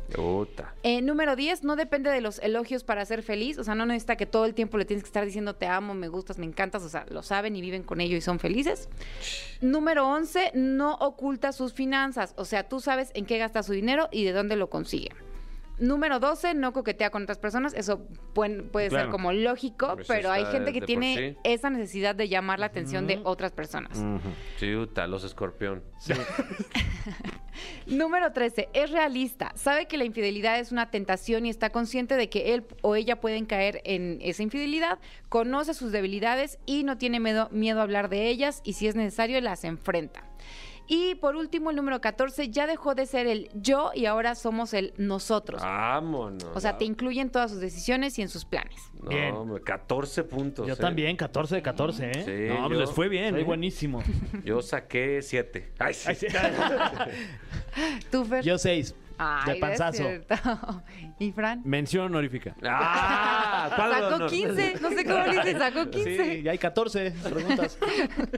[0.81, 4.15] Eh, número 10, no depende de los elogios para ser feliz, o sea, no necesita
[4.15, 6.81] que todo el tiempo le tienes que estar diciendo te amo, me gustas, me encantas,
[6.81, 8.89] o sea, lo saben y viven con ello y son felices.
[9.61, 14.09] Número 11, no oculta sus finanzas, o sea, tú sabes en qué gasta su dinero
[14.11, 15.11] y de dónde lo consigue.
[15.81, 20.29] Número 12, no coquetea con otras personas, eso puede, puede ser como lógico, Pues pero
[20.29, 21.37] hay gente que tiene sí.
[21.43, 23.99] esa necesidad de llamar la atención de otras personas.
[24.59, 25.83] Chuta, los escorpión.
[27.87, 28.69] Número 13.
[28.73, 29.51] Es realista.
[29.55, 33.19] Sabe que la infidelidad es una tentación y está consciente de que él o ella
[33.19, 34.99] pueden caer en esa infidelidad.
[35.29, 38.95] Conoce sus debilidades y no tiene miedo, miedo a hablar de ellas y si es
[38.95, 40.23] necesario las enfrenta.
[40.87, 44.73] Y por último, el número 14 ya dejó de ser el yo y ahora somos
[44.73, 45.61] el nosotros.
[45.61, 46.43] Vámonos.
[46.53, 48.75] o sea, te incluye en todas sus decisiones y en sus planes.
[49.01, 49.33] No, Bien.
[49.33, 50.67] hombre, 14 puntos.
[50.67, 50.77] Yo ¿eh?
[50.77, 52.23] también, 14 de 14, ¿eh?
[52.25, 53.37] Sí, No, pues yo, les fue bien.
[53.37, 53.43] ¿eh?
[53.43, 54.03] buenísimo.
[54.43, 55.73] yo saqué 7.
[55.79, 56.27] Ay, sí.
[58.11, 58.43] ¿Tú, Fer?
[58.43, 58.95] Yo 6.
[59.17, 60.03] Ay, de no es panzazo.
[61.21, 61.61] ¿Y Fran?
[61.65, 62.55] Mención honorífica.
[62.63, 64.29] Ah, ¿cuál de Sacó honor?
[64.31, 64.75] 15.
[64.81, 66.23] No sé cómo le dice, sacó 15.
[66.35, 67.77] Sí, ya hay 14 preguntas.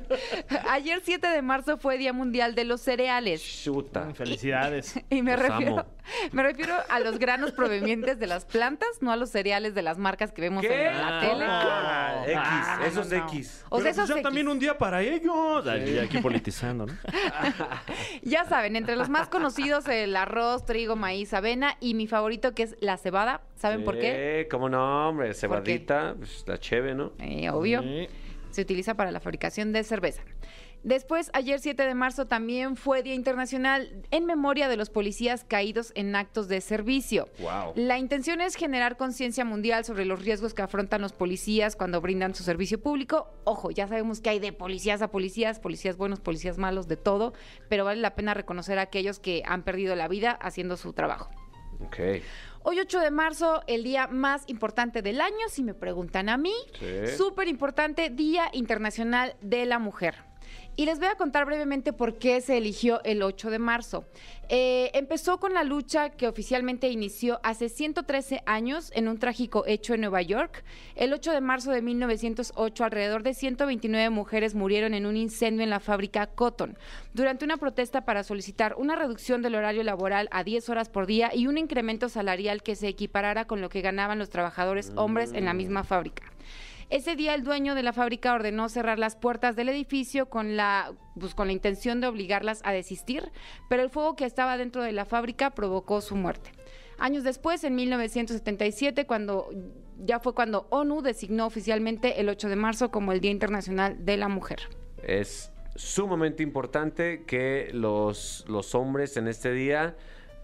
[0.70, 3.42] Ayer 7 de marzo fue Día Mundial de los Cereales.
[3.64, 4.14] Chuta.
[4.14, 5.00] Felicidades.
[5.10, 5.86] Y me Los refiero, amo.
[6.32, 9.98] me refiero a los granos provenientes de las plantas, no a los cereales de las
[9.98, 10.88] marcas que vemos ¿Qué?
[10.88, 11.46] en la tele.
[11.48, 13.24] Ah, X, Ah, eso es no, no.
[13.30, 13.66] X.
[13.70, 14.24] O sea, Pero, esos pues, ya X.
[14.24, 15.66] también un día para ellos.
[15.68, 16.94] Ay, aquí politizando, ¿no?
[18.24, 22.64] Ya saben, entre los más conocidos el arroz, trigo, maíz, avena y mi favorito que
[22.64, 23.42] es la cebada.
[23.56, 24.44] ¿Saben por qué?
[24.44, 25.34] Sí, ¿Cómo no, hombre?
[25.34, 27.14] Cebadita, pues, la cheve, ¿no?
[27.20, 27.82] Eh, obvio.
[27.82, 28.08] Sí.
[28.52, 30.24] Se utiliza para la fabricación de cerveza.
[30.84, 35.94] Después, ayer 7 de marzo también fue Día Internacional en memoria de los policías caídos
[35.96, 37.30] en actos de servicio.
[37.40, 37.72] Wow.
[37.76, 42.36] La intención es generar conciencia mundial sobre los riesgos que afrontan los policías cuando brindan
[42.36, 43.34] su servicio público.
[43.46, 47.32] Ojo, ya sabemos que hay de policías a policías, policías buenos, policías malos, de todo,
[47.70, 51.30] pero vale la pena reconocer a aquellos que han perdido la vida haciendo su trabajo.
[51.86, 51.98] Ok.
[52.66, 56.54] Hoy 8 de marzo, el día más importante del año, si me preguntan a mí.
[56.80, 57.18] Sí.
[57.18, 60.16] Súper importante, Día Internacional de la Mujer.
[60.76, 64.06] Y les voy a contar brevemente por qué se eligió el 8 de marzo.
[64.50, 69.94] Eh, empezó con la lucha que oficialmente inició hace 113 años en un trágico hecho
[69.94, 70.64] en Nueva York.
[70.96, 75.70] El 8 de marzo de 1908, alrededor de 129 mujeres murieron en un incendio en
[75.70, 76.76] la fábrica Cotton,
[77.14, 81.30] durante una protesta para solicitar una reducción del horario laboral a 10 horas por día
[81.36, 85.46] y un incremento salarial que se equiparara con lo que ganaban los trabajadores hombres en
[85.46, 86.24] la misma fábrica.
[86.90, 90.94] Ese día el dueño de la fábrica ordenó cerrar las puertas del edificio con la,
[91.20, 93.32] pues, con la intención de obligarlas a desistir,
[93.70, 96.52] pero el fuego que estaba dentro de la fábrica provocó su muerte.
[97.00, 99.50] Años después, en 1977, cuando
[100.00, 104.18] ya fue cuando ONU designó oficialmente el 8 de marzo como el Día Internacional de
[104.18, 104.60] la Mujer.
[105.04, 109.96] Es sumamente importante que los, los hombres en este día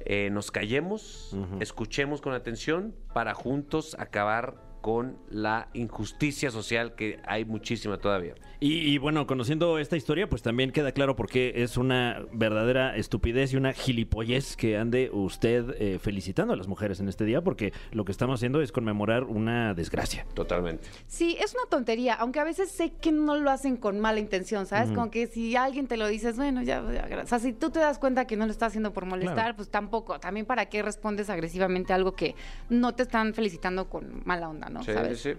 [0.05, 7.45] eh, nos callemos, escuchemos con atención para juntos acabar con la injusticia social que hay
[7.45, 8.35] muchísima todavía.
[8.61, 12.95] Y, y, bueno, conociendo esta historia, pues también queda claro por qué es una verdadera
[12.97, 17.41] estupidez y una gilipollez que ande usted eh, felicitando a las mujeres en este día,
[17.41, 20.25] porque lo que estamos haciendo es conmemorar una desgracia.
[20.33, 20.83] Totalmente.
[21.07, 24.65] Sí, es una tontería, aunque a veces sé que no lo hacen con mala intención,
[24.65, 24.89] ¿sabes?
[24.91, 27.79] Como que si alguien te lo dices, bueno, ya, ya, o sea, si tú te
[27.79, 29.55] das cuenta que no lo está haciendo por molestar, Claro.
[29.55, 30.19] pues tampoco.
[30.19, 32.35] También para qué respondes agresivamente a algo que
[32.69, 34.83] no te están felicitando con mala onda, ¿no?
[34.83, 35.19] Sí, ¿Sabes?
[35.19, 35.33] sí.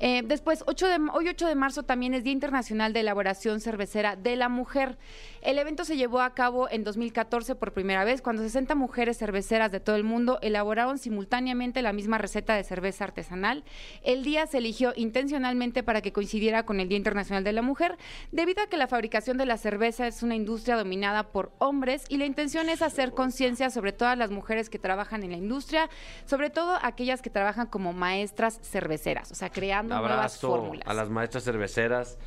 [0.00, 4.14] Eh, después, 8 de, hoy 8 de marzo también es Día Internacional de Elaboración Cervecera
[4.14, 4.96] de la Mujer.
[5.42, 9.70] El evento se llevó a cabo en 2014 por primera vez, cuando 60 mujeres cerveceras
[9.70, 13.64] de todo el mundo elaboraron simultáneamente la misma receta de cerveza artesanal.
[14.02, 17.96] El día se eligió intencionalmente para que coincidiera con el Día Internacional de la Mujer,
[18.32, 22.16] debido a que la fabricación de la cerveza es una industria dominada por hombres y
[22.16, 25.88] la intención es hacer conciencia sobre todas las mujeres que trabajan en la industria,
[26.24, 30.86] sobre todo aquellas que trabajan como maestras cerveceras, o sea, creando nuevas fórmulas.
[30.86, 32.18] a las maestras cerveceras.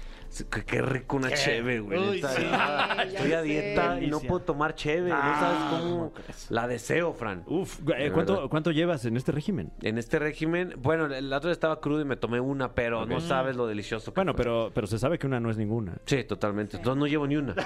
[0.49, 1.99] Qué, qué rico una cheve, güey.
[1.99, 2.29] Uy, neta.
[2.29, 2.43] sí.
[2.51, 3.43] Ah, Estoy a sé.
[3.47, 5.09] dieta y no puedo tomar cheve.
[5.09, 6.13] no sabes cómo
[6.49, 7.43] la deseo, Fran.
[7.47, 8.49] Uf, eh, ¿cuánto, verdad.
[8.49, 9.71] ¿cuánto llevas en este régimen?
[9.82, 13.19] En este régimen, bueno, el otro día estaba crudo y me tomé una, pero no
[13.19, 14.43] sabes lo delicioso que Bueno, fue.
[14.43, 15.93] pero, pero se sabe que una no es ninguna.
[16.05, 16.77] Sí, totalmente.
[16.77, 17.53] Entonces no llevo ni una.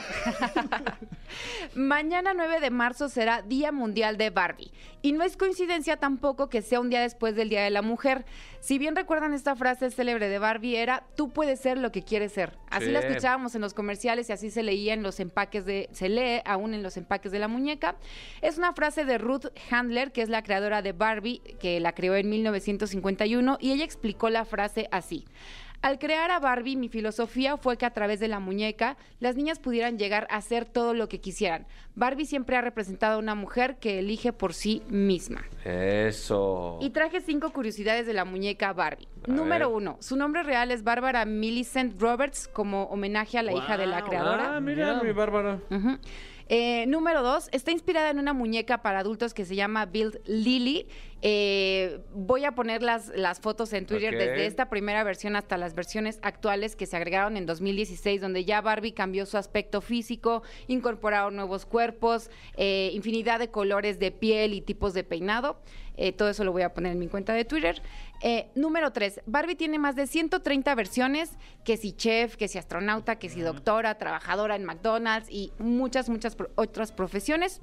[1.76, 4.72] Mañana 9 de marzo será Día Mundial de Barbie.
[5.02, 8.26] Y no es coincidencia tampoco que sea un día después del Día de la Mujer.
[8.60, 12.32] Si bien recuerdan esta frase célebre de Barbie era, tú puedes ser lo que quieres
[12.32, 12.58] ser.
[12.72, 12.92] Así Sí.
[12.92, 16.42] la escuchábamos en los comerciales y así se leía en los empaques de, se lee
[16.46, 17.96] aún en los empaques de la muñeca.
[18.42, 22.16] Es una frase de Ruth Handler, que es la creadora de Barbie, que la creó
[22.16, 25.26] en 1951, y ella explicó la frase así.
[25.82, 29.60] Al crear a Barbie, mi filosofía fue que a través de la muñeca las niñas
[29.60, 31.68] pudieran llegar a ser todo lo que quisieran.
[31.96, 35.46] Barbie siempre ha representado a una mujer que elige por sí misma.
[35.64, 36.80] Eso.
[36.82, 39.08] Y traje cinco curiosidades de la muñeca Barbie.
[39.28, 39.78] A Número ver.
[39.78, 44.04] uno, su nombre real es Bárbara Millicent Roberts, como homenaje a la hija de la
[44.04, 44.56] creadora.
[44.56, 45.60] Ah, mira, mi Bárbara.
[46.48, 50.88] Eh, número dos, está inspirada en una muñeca para adultos que se llama Build Lily.
[51.22, 55.74] Eh, voy a poner las, las fotos en Twitter desde esta primera versión hasta las
[55.74, 61.36] versiones actuales que se agregaron en 2016, donde ya Barbie cambió su aspecto físico, incorporaron
[61.36, 65.58] nuevos cuerpos, eh, infinidad de colores de piel y tipos de peinado.
[65.98, 67.82] Eh, todo eso lo voy a poner en mi cuenta de Twitter.
[68.22, 69.22] Eh, número 3.
[69.26, 71.32] Barbie tiene más de 130 versiones,
[71.64, 76.36] que si chef, que si astronauta, que si doctora, trabajadora en McDonald's y muchas, muchas
[76.36, 77.62] pro- otras profesiones.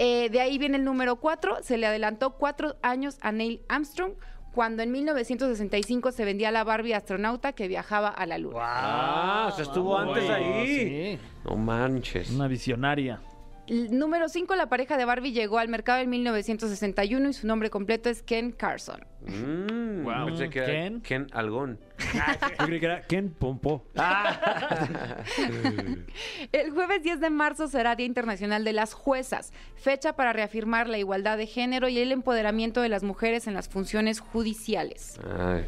[0.00, 1.58] Eh, de ahí viene el número 4.
[1.62, 4.12] Se le adelantó cuatro años a Neil Armstrong
[4.52, 8.58] cuando en 1965 se vendía la Barbie astronauta que viajaba a la Luna.
[8.62, 10.66] Ah, o sea, estuvo antes ahí.
[10.66, 11.18] sí.
[11.44, 12.30] No manches.
[12.30, 13.20] Una visionaria.
[13.68, 18.08] Número 5, la pareja de Barbie llegó al mercado en 1961 y su nombre completo
[18.08, 19.04] es Ken Carson.
[19.26, 20.26] Mm, Wow.
[20.26, 21.00] Pensé que era ¿Ken?
[21.00, 21.80] Ken Algón.
[22.60, 23.84] Yo creí que era Ken Pompo.
[26.52, 30.98] El jueves 10 de marzo será Día Internacional de las Juezas, fecha para reafirmar la
[30.98, 35.18] igualdad de género y el empoderamiento de las mujeres en las funciones judiciales.
[35.38, 35.64] Ay,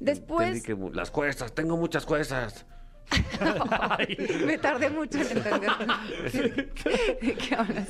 [0.00, 2.66] Después, que las cuestas, tengo muchas cuestas.
[4.46, 5.70] me tardé mucho en entender.
[7.20, 7.88] ¿De qué hablas?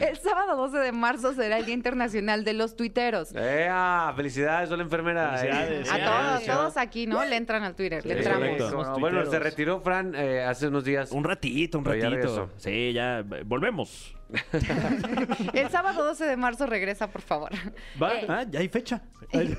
[0.00, 3.34] El sábado 12 de marzo será el Día Internacional de los Tuiteros.
[3.34, 4.12] ¡Ea!
[4.14, 5.36] ¡Felicidades, hola enfermera!
[5.38, 6.46] Felicidades, A sí, todos, sí.
[6.46, 7.24] todos aquí, ¿no?
[7.24, 9.00] Le entran al Twitter, le entramos.
[9.00, 11.10] Bueno, se retiró Fran eh, hace unos días.
[11.12, 12.50] Un ratito, un ya ratito.
[12.56, 14.14] Sí, ya eh, volvemos.
[15.54, 17.52] El sábado 12 de marzo regresa, por favor.
[18.00, 19.02] Va, Eh, ah, ya hay fecha.
[19.32, 19.56] Eh,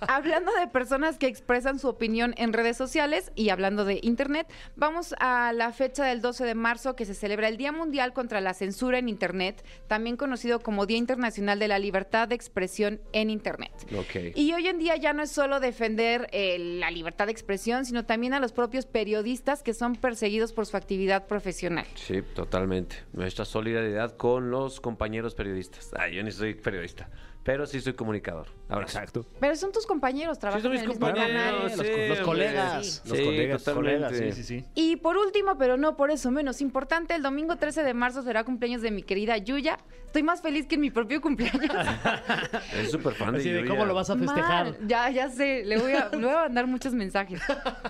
[0.00, 5.14] hablando de personas que expresan su opinión en redes sociales y hablando de internet, vamos
[5.18, 8.54] a la fecha del 12 de marzo que se celebra el Día Mundial contra la
[8.54, 13.72] Censura en Internet, también conocido como Día Internacional de la Libertad de Expresión en Internet.
[13.96, 14.34] Ok.
[14.34, 18.04] Y hoy en día ya no es solo defender eh, la libertad de expresión, sino
[18.04, 21.86] también a los propios periodistas que son perseguidos por su actividad profesional.
[21.94, 22.96] Sí, totalmente.
[23.12, 23.81] Nuestra solidaridad
[24.16, 25.90] con los compañeros periodistas.
[25.98, 27.08] Ay, yo ni soy periodista,
[27.42, 28.46] pero sí soy comunicador.
[28.68, 28.96] Ahora sí.
[28.96, 29.26] Exacto.
[29.40, 31.62] Pero son tus compañeros, trabajan son en el mismo canal.
[31.64, 32.22] Los, sí, los hombre.
[32.22, 32.86] colegas.
[32.86, 33.08] Sí.
[33.08, 34.64] Los Sí, colegas, colegas, sí, sí, sí.
[34.74, 38.44] Y por último, pero no por eso menos importante, el domingo 13 de marzo será
[38.44, 39.78] cumpleaños de mi querida Yuya.
[40.06, 41.62] Estoy más feliz que en mi propio cumpleaños.
[42.76, 43.64] Es súper fan de Yuya.
[43.66, 44.64] cómo lo vas a festejar.
[44.78, 47.40] Mal, ya, ya sé, le voy, a, le voy a mandar muchos mensajes.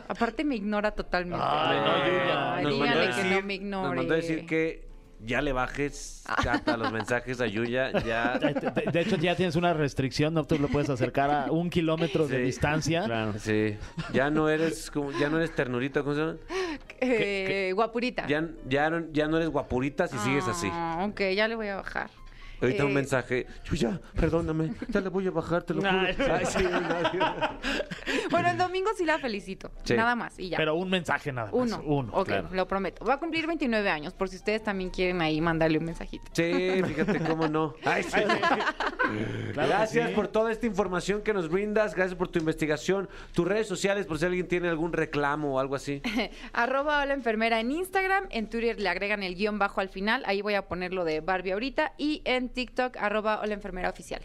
[0.09, 1.45] Aparte me ignora totalmente.
[1.47, 2.71] Ay, no, Yuya.
[2.71, 3.87] Díganle que decir- no me ignore.
[3.89, 4.89] Nos mandó a decir que
[5.25, 7.93] ya le bajes hasta los mensajes a Yuya.
[8.05, 8.39] Ya.
[8.39, 11.71] De, de- de hecho, ya tienes una restricción, no te lo puedes acercar a un
[11.71, 13.05] kilómetro de distancia.
[13.05, 13.35] Claro.
[13.39, 13.77] Sí,
[14.13, 16.37] ya no eres como, ya no eres ternurita, ¿cómo se llama?
[17.01, 18.27] Eh, guapurita.
[18.27, 20.69] Ya, ya, no, ya no eres guapurita si sigues así.
[20.73, 22.11] Ah, ok, ya le voy a bajar.
[22.63, 25.93] Ahorita un Eh, mensaje, Yuya, perdóname, ya le voy a bajar, te lo juro.
[26.01, 26.17] Ay.
[26.19, 27.29] Ay, sí, no,
[28.31, 29.71] Bueno, el domingo sí la felicito.
[29.85, 29.95] Sí.
[29.95, 30.57] Nada más y ya.
[30.57, 31.55] Pero un mensaje nada más.
[31.55, 31.83] Uno.
[31.85, 32.13] Uno.
[32.15, 32.49] Ok, claro.
[32.53, 33.05] lo prometo.
[33.05, 36.25] Va a cumplir 29 años, por si ustedes también quieren ahí mandarle un mensajito.
[36.33, 37.75] Sí, fíjate cómo no.
[37.85, 38.21] Ay, sí.
[39.55, 41.95] Gracias por toda esta información que nos brindas.
[41.95, 43.09] Gracias por tu investigación.
[43.35, 46.03] Tus redes sociales, por si alguien tiene algún reclamo o algo así.
[46.53, 48.25] Arroba hola enfermera en Instagram.
[48.31, 50.23] En Twitter le agregan el guion bajo al final.
[50.27, 51.93] Ahí voy a poner lo de Barbie ahorita.
[51.99, 54.23] Y en TikTok, arroba hola enfermera oficial.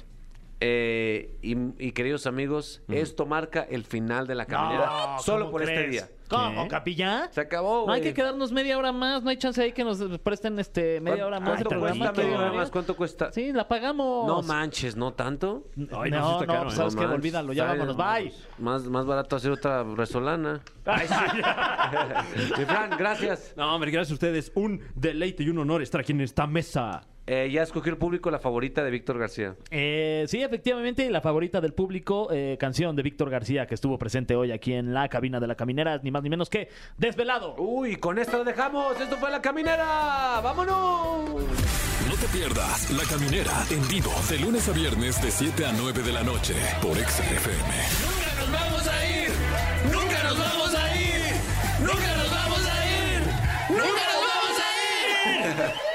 [0.60, 4.88] Eh, y, y queridos amigos, esto marca el final de la caminera.
[4.88, 6.10] No, solo ¿cómo por este día.
[6.28, 6.70] ¿Cómo, ¿Qué?
[6.70, 7.30] capilla?
[7.32, 10.00] Se acabó, No hay que quedarnos media hora más, no hay chance ahí que nos
[10.20, 12.06] presten este media hora más de ¿Cuánto programa.
[12.06, 12.72] cuesta media hora más?
[12.72, 13.32] ¿Cuánto cuesta?
[13.32, 14.26] Sí, la pagamos.
[14.28, 15.68] No manches, ¿no tanto?
[15.78, 16.78] Ay, no, no, sí no, caro, pues, ¿eh?
[16.78, 18.34] sabes No que olvídalo, ya Ay, vámonos, bye.
[18.58, 20.62] Más, más barato hacer otra resolana.
[22.58, 23.54] Mi Fran, gracias.
[23.56, 24.52] No, hombre, gracias a ustedes.
[24.56, 27.02] Un deleite y un honor estar aquí en esta mesa.
[27.28, 29.56] Eh, ya escogió el público la favorita de Víctor García.
[29.70, 34.36] Eh, sí, efectivamente, la favorita del público, eh, canción de Víctor García, que estuvo presente
[34.38, 37.56] hoy aquí en la cabina de la caminera, ni más ni menos que Desvelado.
[37.58, 39.00] Uy, con esto lo dejamos.
[39.00, 40.40] Esto fue La Caminera.
[40.42, 41.30] ¡Vámonos!
[42.08, 46.04] No te pierdas La Caminera en vivo de lunes a viernes de 7 a 9
[46.04, 47.74] de la noche por Exa FM.
[48.06, 49.30] ¡Nunca nos vamos a ir!
[49.92, 51.34] ¡Nunca nos vamos a ir!
[51.82, 53.22] ¡Nunca nos vamos a ir!
[53.70, 55.87] ¡Nunca nos vamos a ir!